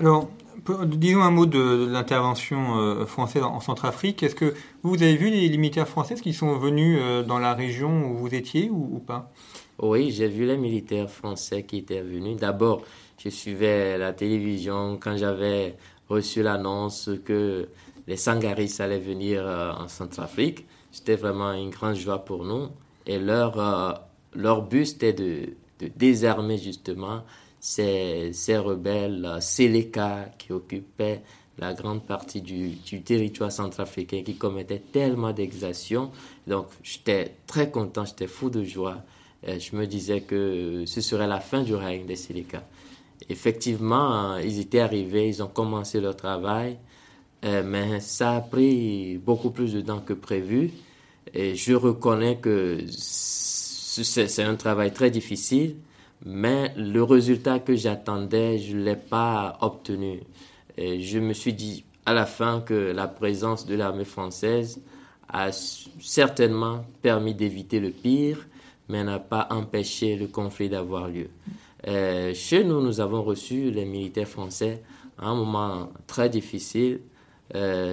Alors, 0.00 0.30
disons 0.86 1.22
un 1.22 1.32
mot 1.32 1.46
de, 1.46 1.88
l'intervention 1.90 2.78
euh, 2.78 3.04
française 3.04 3.42
en, 3.42 3.58
Centrafrique. 3.58 4.22
Est-ce 4.22 4.36
que 4.36 4.54
vous 4.84 5.02
avez 5.02 5.16
vu 5.16 5.28
les, 5.28 5.48
militaires 5.58 5.88
français 5.88 6.14
qui 6.14 6.32
sont 6.32 6.56
venus 6.56 7.00
euh, 7.02 7.24
dans 7.24 7.40
la 7.40 7.52
région 7.54 8.08
où 8.08 8.16
vous 8.16 8.32
étiez 8.32 8.70
ou, 8.70 9.02
pas? 9.04 9.32
Oui, 9.80 10.12
j'ai 10.12 10.28
vu 10.28 10.46
les 10.46 10.56
militaires 10.56 11.10
français 11.10 11.64
qui 11.64 11.78
étaient 11.78 12.02
venus. 12.02 12.36
D'abord, 12.36 12.82
je 13.18 13.28
suivais 13.28 13.98
la 13.98 14.12
télévision 14.12 14.98
quand 15.00 15.16
j'avais 15.16 15.76
reçu 16.08 16.44
l'annonce 16.44 17.10
que 17.24 17.68
les 18.06 18.16
Sangaris 18.16 18.76
allaient 18.78 19.00
venir 19.00 19.42
euh, 19.44 19.72
en 19.72 19.88
Centrafrique. 19.88 20.64
C'était 20.92 21.16
vraiment 21.16 21.52
une 21.52 21.70
grande 21.70 21.96
joie 21.96 22.24
pour 22.24 22.44
nous. 22.44 22.68
Et 23.04 23.18
leur, 23.18 24.00
leur 24.34 24.62
but, 24.62 24.86
c'était 24.86 25.12
de, 25.12 25.54
de 25.80 25.88
désarmer 25.96 26.56
justement 26.56 27.22
ces, 27.60 28.32
ces 28.32 28.58
rebelles 28.58 29.38
Séléka 29.40 30.30
qui 30.38 30.52
occupaient 30.52 31.22
la 31.58 31.74
grande 31.74 32.04
partie 32.04 32.40
du, 32.40 32.70
du 32.70 33.02
territoire 33.02 33.50
centrafricain, 33.50 34.22
qui 34.22 34.36
commettaient 34.36 34.82
tellement 34.92 35.32
d'exactions. 35.32 36.10
Donc, 36.46 36.68
j'étais 36.82 37.34
très 37.46 37.70
content, 37.70 38.04
j'étais 38.04 38.28
fou 38.28 38.48
de 38.48 38.62
joie. 38.62 39.02
je 39.44 39.74
me 39.74 39.86
disais 39.86 40.20
que 40.20 40.84
ce 40.86 41.00
serait 41.00 41.26
la 41.26 41.40
fin 41.40 41.62
du 41.62 41.74
règne 41.74 42.06
des 42.06 42.16
Séléka. 42.16 42.62
Effectivement, 43.28 44.36
ils 44.38 44.60
étaient 44.60 44.80
arrivés, 44.80 45.28
ils 45.28 45.42
ont 45.42 45.48
commencé 45.48 46.00
leur 46.00 46.16
travail, 46.16 46.78
euh, 47.44 47.62
mais 47.64 48.00
ça 48.00 48.36
a 48.36 48.40
pris 48.40 49.18
beaucoup 49.18 49.50
plus 49.50 49.72
de 49.74 49.80
temps 49.80 50.00
que 50.00 50.12
prévu. 50.12 50.70
Et 51.34 51.54
je 51.54 51.74
reconnais 51.74 52.36
que 52.36 52.78
c'est 52.88 54.42
un 54.42 54.54
travail 54.54 54.92
très 54.92 55.10
difficile, 55.10 55.76
mais 56.24 56.72
le 56.76 57.02
résultat 57.02 57.58
que 57.58 57.74
j'attendais, 57.74 58.58
je 58.58 58.76
ne 58.76 58.82
l'ai 58.82 58.96
pas 58.96 59.56
obtenu. 59.60 60.20
Et 60.76 61.00
je 61.00 61.18
me 61.18 61.32
suis 61.32 61.52
dit 61.52 61.84
à 62.06 62.14
la 62.14 62.26
fin 62.26 62.60
que 62.60 62.92
la 62.92 63.06
présence 63.06 63.66
de 63.66 63.74
l'armée 63.74 64.04
française 64.04 64.80
a 65.28 65.52
certainement 65.52 66.84
permis 67.02 67.34
d'éviter 67.34 67.80
le 67.80 67.90
pire, 67.90 68.46
mais 68.88 69.04
n'a 69.04 69.18
pas 69.18 69.48
empêché 69.50 70.16
le 70.16 70.26
conflit 70.26 70.68
d'avoir 70.68 71.08
lieu. 71.08 71.28
chez 72.34 72.64
nous, 72.64 72.80
nous 72.80 73.00
avons 73.00 73.22
reçu 73.22 73.70
les 73.70 73.84
militaires 73.84 74.28
français 74.28 74.82
à 75.18 75.28
un 75.28 75.34
moment 75.34 75.90
très 76.06 76.30
difficile. 76.30 77.00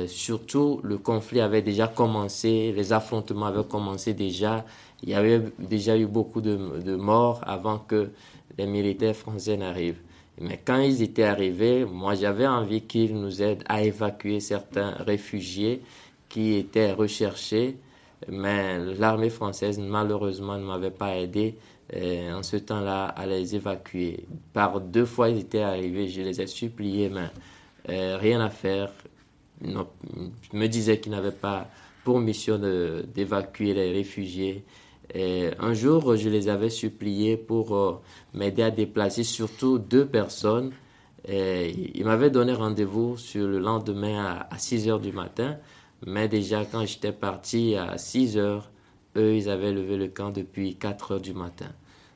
Surtout, 0.07 0.79
le 0.83 0.97
conflit 0.97 1.41
avait 1.41 1.61
déjà 1.61 1.87
commencé, 1.87 2.73
les 2.75 2.93
affrontements 2.93 3.47
avaient 3.47 3.67
commencé 3.67 4.13
déjà 4.13 4.65
il 5.03 5.09
y 5.09 5.13
avait 5.13 5.41
déjà 5.59 5.97
eu 5.97 6.05
beaucoup 6.05 6.41
de, 6.41 6.95
morts 6.95 7.41
avant 7.45 7.79
que 7.79 8.09
les 8.57 8.65
militaires 8.65 9.15
français 9.15 9.57
n'arrivent. 9.57 10.01
Mais 10.39 10.59
quand 10.63 10.79
ils 10.79 11.01
étaient 11.01 11.23
arrivés, 11.23 11.85
moi 11.85 12.15
j'avais 12.15 12.47
envie 12.47 12.81
qu'ils 12.81 13.15
nous 13.15 13.41
aident 13.41 13.63
à 13.67 13.83
évacuer 13.83 14.39
certains 14.39 14.91
réfugiés 14.91 15.81
qui 16.27 16.55
étaient 16.55 16.91
recherchés, 16.91 17.77
mais 18.27 18.79
l'armée 18.95 19.29
française 19.29 19.79
malheureusement 19.79 20.57
ne 20.57 20.65
m'avait 20.65 20.91
pas 20.91 21.15
aidé 21.17 21.55
en 21.93 22.43
ce 22.43 22.57
temps-là 22.57 23.05
à 23.05 23.25
les 23.25 23.55
évacuer. 23.55 24.25
Par 24.51 24.81
deux 24.81 25.05
fois 25.05 25.29
ils 25.29 25.39
étaient 25.39 25.61
arrivés, 25.61 26.09
je 26.09 26.21
les 26.21 26.41
ai 26.41 26.47
suppliés, 26.47 27.09
mais 27.09 27.29
euh, 27.89 28.17
rien 28.17 28.41
à 28.41 28.49
faire. 28.49 28.91
je 29.61 30.57
me 30.57 30.67
disais 30.67 30.99
qu'ils 30.99 31.11
n'avaient 31.11 31.31
pas 31.31 31.67
pour 32.03 32.19
mission 32.19 32.59
d'évacuer 32.59 33.73
les 33.73 33.91
réfugiés. 33.91 34.63
Un 35.13 35.73
jour, 35.73 36.15
je 36.15 36.29
les 36.29 36.49
avais 36.49 36.69
suppliés 36.69 37.37
pour 37.37 37.75
euh, 37.75 38.01
m'aider 38.33 38.63
à 38.63 38.71
déplacer 38.71 39.23
surtout 39.23 39.77
deux 39.77 40.05
personnes. 40.05 40.71
Ils 41.27 42.03
m'avaient 42.05 42.29
donné 42.29 42.53
rendez-vous 42.53 43.17
sur 43.17 43.47
le 43.47 43.59
lendemain 43.59 44.45
à, 44.49 44.57
6 44.57 44.89
heures 44.89 44.99
du 44.99 45.11
matin. 45.11 45.57
Mais 46.05 46.27
déjà, 46.27 46.65
quand 46.65 46.85
j'étais 46.85 47.11
parti 47.11 47.75
à 47.75 47.97
6 47.97 48.37
heures, 48.37 48.71
eux, 49.17 49.35
ils 49.35 49.49
avaient 49.49 49.71
levé 49.71 49.97
le 49.97 50.07
camp 50.07 50.29
depuis 50.29 50.75
4 50.75 51.13
heures 51.13 51.21
du 51.21 51.33
matin. 51.33 51.69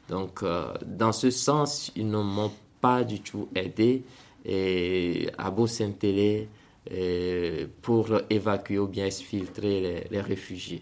Donc, 0.09 0.43
euh, 0.43 0.73
dans 0.85 1.11
ce 1.11 1.31
sens, 1.31 1.91
ils 1.95 2.09
ne 2.09 2.17
m'ont 2.17 2.51
pas 2.81 3.03
du 3.03 3.19
tout 3.21 3.49
aidé 3.55 4.03
et 4.45 5.29
à 5.37 5.51
beau 5.51 5.67
télé 5.67 6.47
pour 7.81 8.09
évacuer 8.29 8.79
ou 8.79 8.87
bien 8.87 9.05
exfiltrer 9.05 10.07
les 10.09 10.21
réfugiés. 10.21 10.81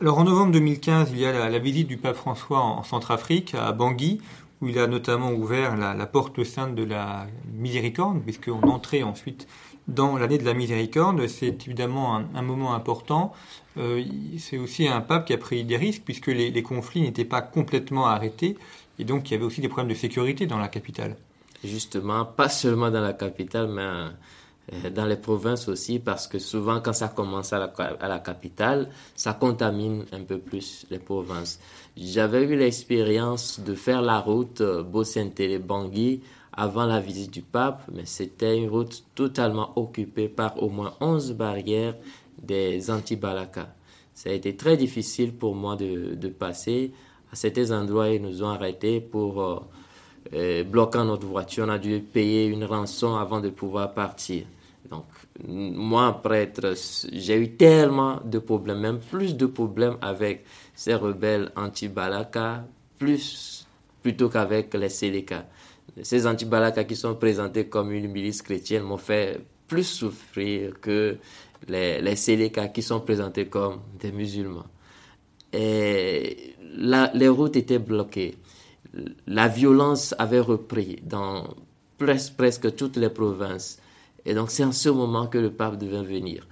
Alors 0.00 0.18
en 0.18 0.24
novembre 0.24 0.50
2015, 0.52 1.10
il 1.12 1.20
y 1.20 1.24
a 1.24 1.48
la, 1.48 1.58
visite 1.60 1.86
du 1.86 1.96
pape 1.96 2.16
François 2.16 2.58
en, 2.58 2.82
Centrafrique, 2.82 3.54
à 3.54 3.70
Bangui, 3.70 4.20
où 4.60 4.66
il 4.66 4.76
a 4.80 4.88
notamment 4.88 5.30
ouvert 5.30 5.76
la, 5.76 6.06
porte 6.06 6.42
sainte 6.42 6.74
de 6.74 6.82
la 6.82 7.28
miséricorde, 7.52 8.20
puisqu'on 8.20 8.60
entrait 8.62 9.04
ensuite 9.04 9.46
dans 9.86 10.16
l'année 10.16 10.38
de 10.38 10.44
la 10.44 10.52
miséricorde. 10.54 11.24
C'est 11.28 11.64
évidemment 11.66 12.16
un, 12.16 12.42
moment 12.42 12.74
important. 12.74 13.32
Euh, 13.78 14.02
c'est 14.38 14.58
aussi 14.58 14.88
un 14.88 15.00
pape 15.00 15.26
qui 15.26 15.32
a 15.32 15.38
pris 15.38 15.62
des 15.62 15.76
risques, 15.76 16.02
puisque 16.04 16.26
les, 16.26 16.62
conflits 16.64 17.02
n'étaient 17.02 17.24
pas 17.24 17.40
complètement 17.40 18.08
arrêtés, 18.08 18.56
et 18.98 19.04
donc 19.04 19.30
il 19.30 19.34
y 19.34 19.36
avait 19.36 19.44
aussi 19.44 19.60
des 19.60 19.68
problèmes 19.68 19.94
de 19.94 19.98
sécurité 19.98 20.46
dans 20.46 20.58
la 20.58 20.68
capitale. 20.68 21.16
Justement, 21.62 22.24
pas 22.24 22.48
seulement 22.48 22.90
dans 22.90 23.00
la 23.00 23.12
capitale, 23.12 23.68
mais 23.68 24.10
dans 24.94 25.04
les 25.04 25.16
provinces 25.16 25.68
aussi, 25.68 25.98
parce 25.98 26.26
que 26.26 26.38
souvent 26.38 26.80
quand 26.80 26.92
ça 26.92 27.08
commence 27.08 27.52
à 27.52 27.58
la, 27.58 27.72
à 28.00 28.08
la 28.08 28.18
capitale, 28.18 28.88
ça 29.14 29.34
contamine 29.34 30.04
un 30.12 30.22
peu 30.22 30.38
plus 30.38 30.86
les 30.90 30.98
provinces. 30.98 31.60
J'avais 31.96 32.44
eu 32.44 32.56
l'expérience 32.56 33.60
de 33.60 33.74
faire 33.74 34.02
la 34.02 34.18
route 34.20 34.60
euh, 34.62 34.82
Beau-Saint-Bangui 34.82 36.22
avant 36.52 36.86
la 36.86 37.00
visite 37.00 37.32
du 37.32 37.42
pape, 37.42 37.82
mais 37.92 38.06
c'était 38.06 38.56
une 38.56 38.68
route 38.68 39.04
totalement 39.14 39.72
occupée 39.76 40.28
par 40.28 40.62
au 40.62 40.70
moins 40.70 40.94
11 41.00 41.32
barrières 41.32 41.94
des 42.40 42.90
anti-Balaka. 42.90 43.74
Ça 44.14 44.30
a 44.30 44.32
été 44.32 44.56
très 44.56 44.76
difficile 44.76 45.34
pour 45.34 45.54
moi 45.54 45.76
de, 45.76 46.14
de 46.14 46.28
passer. 46.28 46.92
À 47.32 47.36
certains 47.36 47.70
endroits, 47.72 48.08
ils 48.08 48.22
nous 48.22 48.42
ont 48.42 48.48
arrêtés 48.50 49.00
pour 49.00 49.42
euh, 49.42 49.60
bloquer 50.30 51.04
notre 51.04 51.26
voiture. 51.26 51.64
On 51.66 51.70
a 51.70 51.78
dû 51.78 52.00
payer 52.00 52.46
une 52.46 52.64
rançon 52.64 53.16
avant 53.16 53.40
de 53.40 53.50
pouvoir 53.50 53.92
partir. 53.94 54.44
Donc, 54.90 55.04
moi, 55.46 56.20
prêtre, 56.22 56.74
j'ai 57.12 57.36
eu 57.36 57.56
tellement 57.56 58.20
de 58.24 58.38
problèmes, 58.38 58.80
même 58.80 58.98
plus 58.98 59.36
de 59.36 59.46
problèmes 59.46 59.96
avec 60.00 60.44
ces 60.74 60.94
rebelles 60.94 61.50
anti-Balaka, 61.56 62.64
plus 62.98 63.66
plutôt 64.02 64.28
qu'avec 64.28 64.74
les 64.74 64.90
Séléka. 64.90 65.46
Ces 66.02 66.26
anti-Balaka 66.26 66.84
qui 66.84 66.94
sont 66.94 67.14
présentés 67.14 67.66
comme 67.68 67.90
une 67.92 68.08
milice 68.08 68.42
chrétienne 68.42 68.82
m'ont 68.82 68.98
fait 68.98 69.40
plus 69.66 69.84
souffrir 69.84 70.78
que 70.80 71.16
les, 71.66 72.02
les 72.02 72.16
Séléka 72.16 72.68
qui 72.68 72.82
sont 72.82 73.00
présentés 73.00 73.46
comme 73.46 73.80
des 73.98 74.12
musulmans. 74.12 74.66
Et 75.52 76.54
les 77.14 77.28
routes 77.28 77.56
étaient 77.56 77.78
bloquées. 77.78 78.34
La 79.26 79.48
violence 79.48 80.14
avait 80.18 80.40
repris 80.40 81.00
dans 81.02 81.54
presque 82.36 82.74
toutes 82.76 82.96
les 82.96 83.08
provinces. 83.10 83.78
Et 84.24 84.34
donc 84.34 84.50
c'est 84.50 84.64
en 84.64 84.72
ce 84.72 84.88
moment 84.88 85.26
que 85.26 85.38
le 85.38 85.50
pape 85.50 85.78
devait 85.78 86.02
venir. 86.02 86.46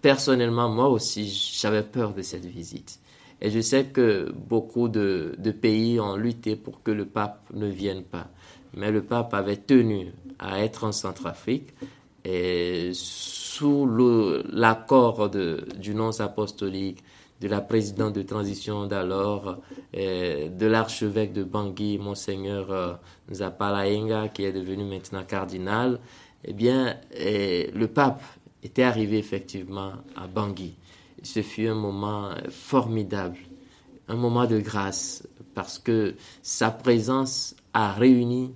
Personnellement, 0.00 0.68
moi 0.68 0.88
aussi, 0.88 1.28
j'avais 1.60 1.82
peur 1.82 2.12
de 2.14 2.22
cette 2.22 2.44
visite. 2.44 2.98
Et 3.40 3.50
je 3.50 3.60
sais 3.60 3.86
que 3.86 4.32
beaucoup 4.32 4.88
de, 4.88 5.36
pays 5.60 6.00
ont 6.00 6.16
lutté 6.16 6.56
pour 6.56 6.82
que 6.82 6.90
le 6.90 7.06
pape 7.06 7.40
ne 7.52 7.66
vienne 7.66 8.02
pas. 8.02 8.28
Mais 8.74 8.90
le 8.90 9.02
pape 9.02 9.34
avait 9.34 9.56
tenu 9.56 10.12
à 10.38 10.60
être 10.60 10.84
en 10.84 10.92
Centrafrique. 10.92 11.74
et 12.24 12.90
sous 12.94 13.86
l'accord 14.50 15.30
du 15.30 15.94
nonce 15.94 16.20
apostolique 16.20 17.02
de 17.42 17.48
la 17.48 17.60
présidente 17.60 18.14
de 18.14 18.22
transition 18.22 18.86
d'alors, 18.86 19.58
de 19.92 20.66
l'archevêque 20.66 21.32
de 21.32 21.42
Bangui, 21.42 21.98
Monseigneur 21.98 22.70
euh, 22.70 22.94
Zapalaenga, 23.32 24.28
qui 24.28 24.44
est 24.44 24.52
devenu 24.52 24.84
maintenant 24.84 25.24
cardinal, 25.24 25.98
eh 26.44 26.52
bien, 26.52 26.96
le 27.12 27.86
pape 27.86 28.22
était 28.62 28.84
arrivé 28.84 29.18
effectivement 29.18 29.92
à 30.14 30.28
Bangui. 30.28 30.74
Ce 31.24 31.42
fut 31.42 31.66
un 31.66 31.74
moment 31.74 32.30
formidable, 32.48 33.38
un 34.08 34.16
moment 34.16 34.46
de 34.46 34.58
grâce, 34.58 35.26
parce 35.54 35.78
que 35.80 36.14
sa 36.42 36.70
présence 36.70 37.56
a 37.74 37.92
réuni 37.92 38.54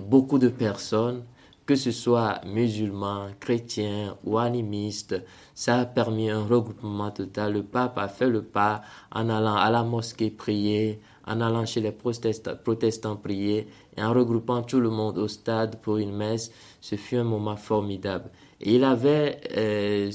beaucoup 0.00 0.38
de 0.38 0.48
personnes 0.48 1.22
que 1.66 1.76
ce 1.76 1.90
soit 1.92 2.40
musulmans, 2.44 3.28
chrétiens 3.38 4.16
ou 4.24 4.38
animistes, 4.38 5.22
ça 5.54 5.80
a 5.80 5.86
permis 5.86 6.30
un 6.30 6.44
regroupement 6.44 7.10
total. 7.10 7.52
Le 7.52 7.62
pape 7.62 7.98
a 7.98 8.08
fait 8.08 8.28
le 8.28 8.42
pas 8.42 8.82
en 9.12 9.28
allant 9.28 9.54
à 9.54 9.70
la 9.70 9.82
mosquée 9.82 10.30
prier, 10.30 11.00
en 11.26 11.40
allant 11.40 11.64
chez 11.64 11.80
les 11.80 11.92
protestants, 11.92 13.16
prier 13.16 13.68
et 13.96 14.02
en 14.02 14.12
regroupant 14.12 14.62
tout 14.62 14.80
le 14.80 14.90
monde 14.90 15.18
au 15.18 15.28
stade 15.28 15.76
pour 15.80 15.98
une 15.98 16.16
messe. 16.16 16.50
Ce 16.80 16.96
fut 16.96 17.16
un 17.16 17.24
moment 17.24 17.56
formidable. 17.56 18.30
Et 18.60 18.76
il 18.76 18.84
avait 18.84 19.40
euh, 19.56 20.10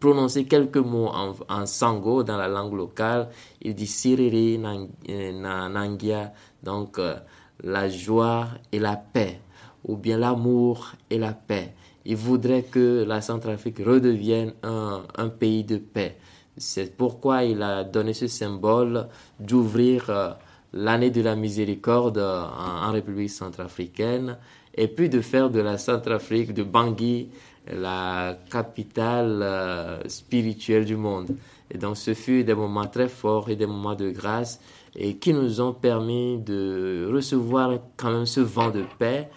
prononcé 0.00 0.46
quelques 0.46 0.78
mots 0.78 1.10
en, 1.48 1.66
sango 1.66 2.24
dans 2.24 2.36
la 2.36 2.48
langue 2.48 2.74
locale. 2.74 3.28
Il 3.62 3.74
dit 3.74 3.86
Siriri 3.86 4.58
Nangia, 4.58 6.32
donc 6.62 6.98
euh, 6.98 7.16
la 7.62 7.88
joie 7.88 8.48
et 8.72 8.80
la 8.80 8.96
paix 8.96 9.40
ou 9.84 9.96
bien 9.96 10.18
l'amour 10.18 10.92
et 11.10 11.18
la 11.18 11.32
paix. 11.32 11.74
Il 12.04 12.16
voudrait 12.16 12.62
que 12.62 13.04
la 13.06 13.20
Centrafrique 13.20 13.78
redevienne 13.78 14.52
un, 14.62 15.28
pays 15.28 15.64
de 15.64 15.76
paix. 15.76 16.16
C'est 16.56 16.96
pourquoi 16.96 17.44
il 17.44 17.62
a 17.62 17.84
donné 17.84 18.14
ce 18.14 18.26
symbole 18.26 19.06
d'ouvrir 19.38 20.06
euh, 20.08 20.30
l'année 20.72 21.10
de 21.10 21.22
la 21.22 21.36
miséricorde 21.36 22.18
euh, 22.18 22.42
en, 22.42 22.92
République 22.92 23.30
centrafricaine 23.30 24.36
et 24.74 24.88
puis 24.88 25.08
de 25.08 25.20
faire 25.20 25.50
de 25.50 25.60
la 25.60 25.78
Centrafrique, 25.78 26.52
de 26.52 26.62
Bangui, 26.62 27.28
la 27.70 28.36
capitale 28.50 29.40
euh, 29.42 30.08
spirituelle 30.08 30.84
du 30.84 30.96
monde. 30.96 31.30
Et 31.70 31.78
donc 31.78 31.96
ce 31.96 32.14
fut 32.14 32.44
des 32.44 32.54
moments 32.54 32.86
très 32.86 33.08
forts 33.08 33.48
et 33.48 33.56
des 33.56 33.66
moments 33.66 33.94
de 33.94 34.10
grâce 34.10 34.60
et 34.96 35.16
qui 35.16 35.32
nous 35.32 35.60
ont 35.60 35.72
permis 35.72 36.38
de 36.38 37.08
recevoir 37.12 37.78
quand 37.96 38.10
même 38.10 38.26
ce 38.26 38.40
vent 38.40 38.70
de 38.70 38.84
paix 38.98 39.28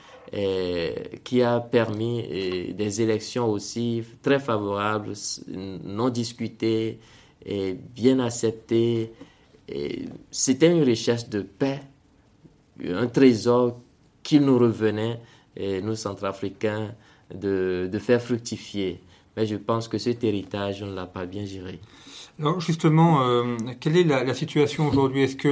qui 1.24 1.42
a 1.44 1.60
permis 1.60 2.24
des 2.74 3.02
élections 3.02 3.48
aussi 3.50 4.04
très 4.22 4.40
favorables, 4.40 5.14
non 5.48 6.10
discutées 6.10 7.00
bien 7.96 8.20
acceptées. 8.20 9.12
C'était 10.32 10.72
une 10.72 10.84
recherche 10.84 11.30
de 11.30 11.42
paix, 11.42 11.82
un 12.88 13.08
trésor 13.08 13.80
qui 14.24 14.40
nous 14.40 14.58
revenait, 14.58 15.20
et 15.56 15.82
nous 15.82 15.96
centrafricains, 15.96 16.96
de, 17.34 17.90
faire 18.00 18.22
fructifier. 18.22 19.00
Mais 19.36 19.46
je 19.46 19.56
pense 19.56 19.88
que 19.88 19.98
cet 19.98 20.24
héritage, 20.24 20.84
on 20.84 20.88
ne 20.88 20.96
l'a 20.96 21.06
pas 21.06 21.26
bien 21.26 21.46
géré. 21.46 21.80
Alors 22.40 22.60
justement, 22.60 23.22
euh, 23.22 23.58
quelle 23.80 23.98
est 23.98 24.04
la, 24.04 24.34
situation 24.34 24.88
aujourd'hui? 24.88 25.24
Est-ce 25.24 25.36
que, 25.36 25.48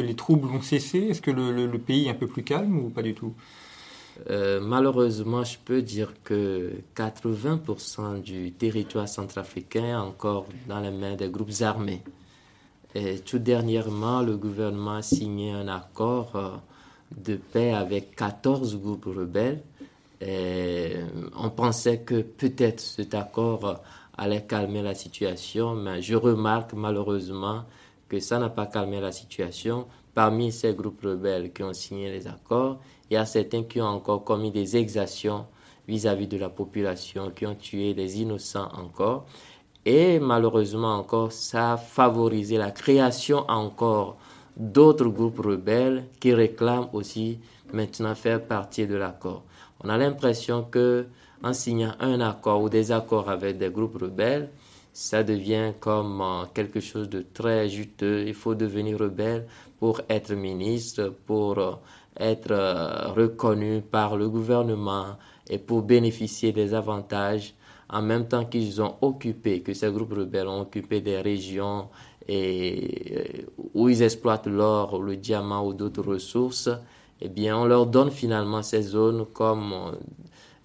les, 0.00 0.14
troubles 0.14 0.48
ont 0.48 0.60
cessé? 0.60 0.98
Est-ce 0.98 1.22
que 1.22 1.30
le, 1.30 1.78
pays 1.78 2.06
est 2.06 2.10
un 2.10 2.14
peu 2.14 2.26
plus 2.26 2.42
calme 2.42 2.78
ou 2.78 2.90
pas 2.90 3.02
du 3.02 3.14
tout? 3.14 3.34
Euh, 4.30 4.60
malheureusement, 4.60 5.44
je 5.44 5.58
peux 5.64 5.82
dire 5.82 6.12
que 6.24 6.72
80% 6.96 8.20
du 8.22 8.52
territoire 8.52 9.08
centrafricain 9.08 9.84
est 9.84 9.94
encore 9.94 10.46
dans 10.68 10.80
les 10.80 10.90
mains 10.90 11.14
des 11.14 11.28
groupes 11.28 11.60
armés. 11.60 12.02
Et 12.94 13.18
tout 13.20 13.38
dernièrement, 13.38 14.22
le 14.22 14.36
gouvernement 14.36 14.96
a 14.96 15.02
signé 15.02 15.52
un 15.52 15.68
accord 15.68 16.32
euh, 16.34 16.50
de 17.16 17.36
paix 17.36 17.72
avec 17.72 18.16
14 18.16 18.76
groupes 18.80 19.06
rebelles. 19.06 19.62
On 21.36 21.50
pensait 21.50 22.00
que 22.00 22.22
peut-être 22.22 22.80
cet 22.80 23.14
accord 23.14 23.82
allait 24.16 24.44
calmer 24.44 24.82
la 24.82 24.94
situation, 24.94 25.76
mais 25.76 26.02
je 26.02 26.16
remarque 26.16 26.72
malheureusement 26.72 27.62
que 28.08 28.18
ça 28.18 28.38
n'a 28.38 28.48
pas 28.48 28.66
calmé 28.66 29.00
la 29.00 29.12
situation. 29.12 29.86
Parmi 30.14 30.50
ces 30.50 30.74
groupes 30.74 31.02
rebelles 31.02 31.52
qui 31.52 31.62
ont 31.62 31.72
signé 31.72 32.10
les 32.10 32.26
accords, 32.26 32.80
il 33.10 33.14
y 33.14 33.16
a 33.16 33.26
certains 33.26 33.64
qui 33.64 33.80
ont 33.80 33.86
encore 33.86 34.24
commis 34.24 34.50
des 34.50 34.76
exactions 34.76 35.46
vis-à-vis 35.86 36.28
de 36.28 36.36
la 36.36 36.50
population, 36.50 37.30
qui 37.30 37.46
ont 37.46 37.54
tué 37.54 37.94
des 37.94 38.20
innocents 38.20 38.68
encore. 38.76 39.24
Et 39.84 40.18
malheureusement 40.18 40.94
encore, 40.96 41.32
ça 41.32 41.72
a 41.72 41.76
favorisé 41.76 42.58
la 42.58 42.70
création 42.70 43.44
encore 43.48 44.18
d'autres 44.56 45.08
groupes 45.08 45.38
rebelles 45.38 46.04
qui 46.20 46.34
réclament 46.34 46.88
aussi 46.92 47.38
maintenant 47.72 48.14
faire 48.14 48.44
partie 48.44 48.86
de 48.86 48.96
l'accord. 48.96 49.44
On 49.82 49.88
a 49.88 49.96
l'impression 49.96 50.64
que 50.64 51.06
en 51.42 51.52
signant 51.52 51.94
un 52.00 52.20
accord 52.20 52.62
ou 52.62 52.68
des 52.68 52.90
accords 52.90 53.30
avec 53.30 53.58
des 53.58 53.70
groupes 53.70 53.96
rebelles, 54.02 54.50
ça 54.92 55.22
devient 55.22 55.72
comme 55.78 56.20
euh, 56.20 56.44
quelque 56.52 56.80
chose 56.80 57.08
de 57.08 57.24
très 57.32 57.68
juteux. 57.68 58.26
Il 58.26 58.34
faut 58.34 58.56
devenir 58.56 58.98
rebelle 58.98 59.46
pour 59.78 60.00
être 60.08 60.34
ministre, 60.34 61.14
pour 61.24 61.58
euh, 61.58 61.72
être 62.18 62.50
euh, 62.50 63.08
reconnu 63.12 63.82
par 63.82 64.16
le 64.16 64.28
gouvernement 64.28 65.16
et 65.48 65.58
pour 65.58 65.82
bénéficier 65.82 66.52
des 66.52 66.74
avantages 66.74 67.54
en 67.90 68.02
même 68.02 68.28
temps 68.28 68.44
qu'ils 68.44 68.82
ont 68.82 68.96
occupé, 69.00 69.62
que 69.62 69.72
ces 69.72 69.90
groupes 69.90 70.12
rebelles 70.12 70.48
ont 70.48 70.60
occupé 70.60 71.00
des 71.00 71.20
régions 71.20 71.88
et, 72.26 73.14
euh, 73.16 73.68
où 73.74 73.88
ils 73.88 74.02
exploitent 74.02 74.46
l'or, 74.46 75.00
le 75.00 75.16
diamant 75.16 75.66
ou 75.66 75.72
d'autres 75.72 76.02
ressources, 76.02 76.68
eh 77.20 77.28
bien, 77.28 77.56
on 77.56 77.64
leur 77.64 77.86
donne 77.86 78.10
finalement 78.10 78.62
ces 78.62 78.82
zones 78.82 79.26
comme 79.32 79.74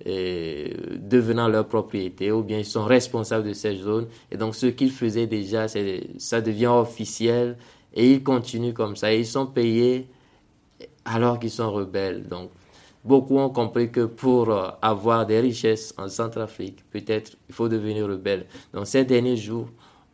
euh, 0.05 0.67
devenant 0.97 1.47
leur 1.47 1.67
propriété, 1.67 2.31
ou 2.31 2.43
bien 2.43 2.59
ils 2.59 2.65
sont 2.65 2.83
responsables 2.83 3.47
de 3.47 3.53
ces 3.53 3.75
zones. 3.77 4.07
Et 4.31 4.37
donc, 4.37 4.53
ce 4.53 4.65
qu'ils 4.65 4.91
faisaient 4.91 5.27
déjà, 5.27 5.67
ça 5.67 6.41
devient 6.41 6.67
officiel 6.67 7.57
et 7.93 8.11
ils 8.11 8.23
continuent 8.23 8.73
comme 8.73 8.95
ça. 8.95 9.13
Et 9.13 9.19
ils 9.19 9.25
sont 9.25 9.47
payés 9.47 10.07
alors 11.05 11.39
qu'ils 11.39 11.51
sont 11.51 11.71
rebelles. 11.71 12.27
Donc, 12.27 12.51
beaucoup 13.03 13.37
ont 13.37 13.49
compris 13.49 13.91
que 13.91 14.05
pour 14.05 14.49
euh, 14.49 14.69
avoir 14.81 15.25
des 15.25 15.39
richesses 15.39 15.93
en 15.97 16.07
Centrafrique, 16.07 16.83
peut-être 16.91 17.37
il 17.49 17.55
faut 17.55 17.69
devenir 17.69 18.07
rebelle. 18.07 18.45
Donc, 18.73 18.87
ces 18.87 19.05
derniers 19.05 19.37
jours, 19.37 19.69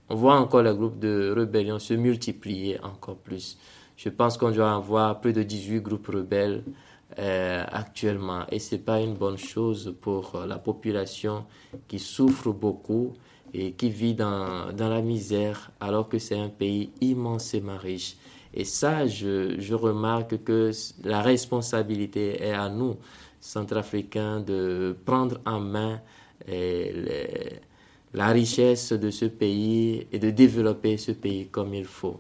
on 0.10 0.16
voit 0.16 0.36
encore 0.36 0.64
les 0.64 0.74
groupes 0.74 1.00
de 1.00 1.34
rébellion 1.36 1.80
se 1.80 1.94
multiplier 1.94 2.80
encore 2.84 3.18
plus. 3.18 3.58
Je 3.96 4.10
pense 4.10 4.38
qu'on 4.38 4.52
doit 4.52 4.74
avoir 4.74 5.20
plus 5.22 5.34
de 5.34 5.44
18 5.44 5.82
groupes 5.82 6.08
rebelles 6.08 6.64
euh, 7.18 7.64
actuellement. 7.72 8.46
Et 8.52 8.60
ce 8.60 8.76
n'est 8.76 8.82
pas 8.82 9.02
une 9.02 9.14
bonne 9.14 9.38
chose 9.38 9.96
pour 10.00 10.36
euh, 10.36 10.46
la 10.46 10.58
population 10.58 11.46
qui 11.88 12.00
souffre 12.00 12.52
beaucoup 12.52 13.14
et 13.54 13.74
qui 13.74 13.90
vit 13.90 14.14
dans, 14.14 14.72
dans 14.74 14.90
la 14.90 15.02
misère 15.02 15.72
alors 15.80 16.08
que 16.08 16.20
c'est 16.20 16.40
un 16.40 16.50
pays 16.50 16.92
immensément 17.02 17.78
riche. 17.78 18.16
Et 18.54 18.66
ça, 18.66 19.06
je, 19.08 19.74
remarque 19.74 20.44
que 20.44 20.72
la 21.04 21.22
responsabilité 21.22 22.42
est 22.44 22.54
à 22.54 22.70
nous, 22.70 22.96
centrafricains, 23.40 24.40
de 24.40 24.96
prendre 25.06 25.40
en 25.46 25.60
main 25.60 26.02
eh, 26.48 26.94
la 28.14 28.28
richesse 28.30 28.94
de 28.94 29.12
ce 29.12 29.26
pays 29.26 30.08
et 30.12 30.20
de 30.20 30.32
développer 30.32 30.98
ce 30.98 31.12
pays 31.12 31.48
comme 31.48 31.74
il 31.74 31.86
faut. 31.86 32.20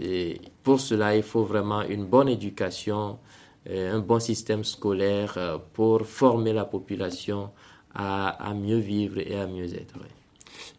Et 0.00 0.40
pour 0.62 0.80
cela, 0.80 1.16
il 1.16 1.22
faut 1.22 1.44
vraiment 1.44 1.82
une 1.82 2.06
bonne 2.06 2.28
éducation, 2.28 3.18
eh, 3.66 3.86
un 3.86 4.00
bon 4.00 4.20
système 4.20 4.64
scolaire 4.64 5.34
euh, 5.36 5.58
pour 5.72 6.06
former 6.06 6.52
la 6.52 6.64
population 6.64 7.50
à, 7.94 8.54
mieux 8.54 8.78
vivre 8.78 9.18
et 9.18 9.38
à 9.38 9.46
mieux 9.46 9.74
être. 9.74 9.98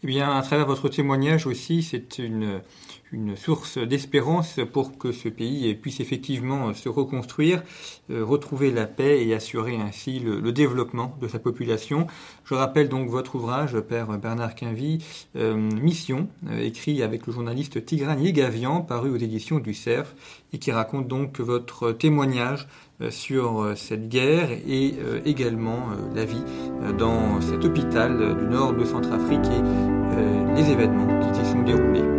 Eh 0.04 0.08
bien, 0.08 0.36
à 0.36 0.42
travers 0.42 0.66
votre 0.66 0.90
témoignage 0.90 1.46
aussi, 1.46 1.84
c'est 1.84 2.20
une, 2.20 2.62
source 3.36 3.80
d'espérance 3.80 4.60
pour 4.72 5.00
que 5.00 5.12
ce 5.12 5.30
pays 5.30 5.74
puisse 5.74 6.00
effectivement 6.00 6.76
se 6.76 6.90
reconstruire, 6.90 7.64
euh, 8.12 8.24
retrouver 8.24 8.70
la 8.70 8.86
paix 8.86 9.26
et 9.26 9.34
assurer 9.34 9.78
ainsi 9.78 10.20
le, 10.20 10.52
développement 10.52 11.18
de 11.20 11.28
sa 11.28 11.40
population. 11.40 12.06
Je 12.46 12.54
rappelle 12.54 12.88
donc 12.88 13.10
votre 13.10 13.34
ouvrage, 13.36 13.80
Père 13.80 14.08
Bernard 14.20 14.54
Quinvy, 14.54 15.04
euh, 15.36 15.56
Mission, 15.56 16.28
euh, 16.50 16.62
écrit 16.62 17.02
avec 17.02 17.26
le 17.26 17.34
journaliste 17.34 17.84
Tigran 17.84 18.18
Yegavian, 18.18 18.82
paru 18.82 19.10
aux 19.10 19.18
éditions 19.18 19.58
du 19.58 19.74
CERF, 19.74 20.14
et 20.54 20.60
qui 20.60 20.72
raconte 20.72 21.08
donc 21.08 21.40
votre 21.40 21.92
témoignage 21.92 22.68
sur 23.10 23.72
cette 23.76 24.10
guerre 24.10 24.50
et 24.52 24.96
également 25.26 25.80
la 26.14 26.26
vie 26.26 26.44
dans 26.98 27.40
cet 27.42 27.64
hôpital 27.64 28.38
du 28.38 28.46
nord 28.46 28.74
de 28.74 28.84
Centrafrique 28.84 29.46
et 29.46 30.56
les 30.56 30.70
événements 30.70 31.20
qui 31.20 31.42
y 31.42 31.46
sont 31.46 31.62
déroulés. 31.64 32.19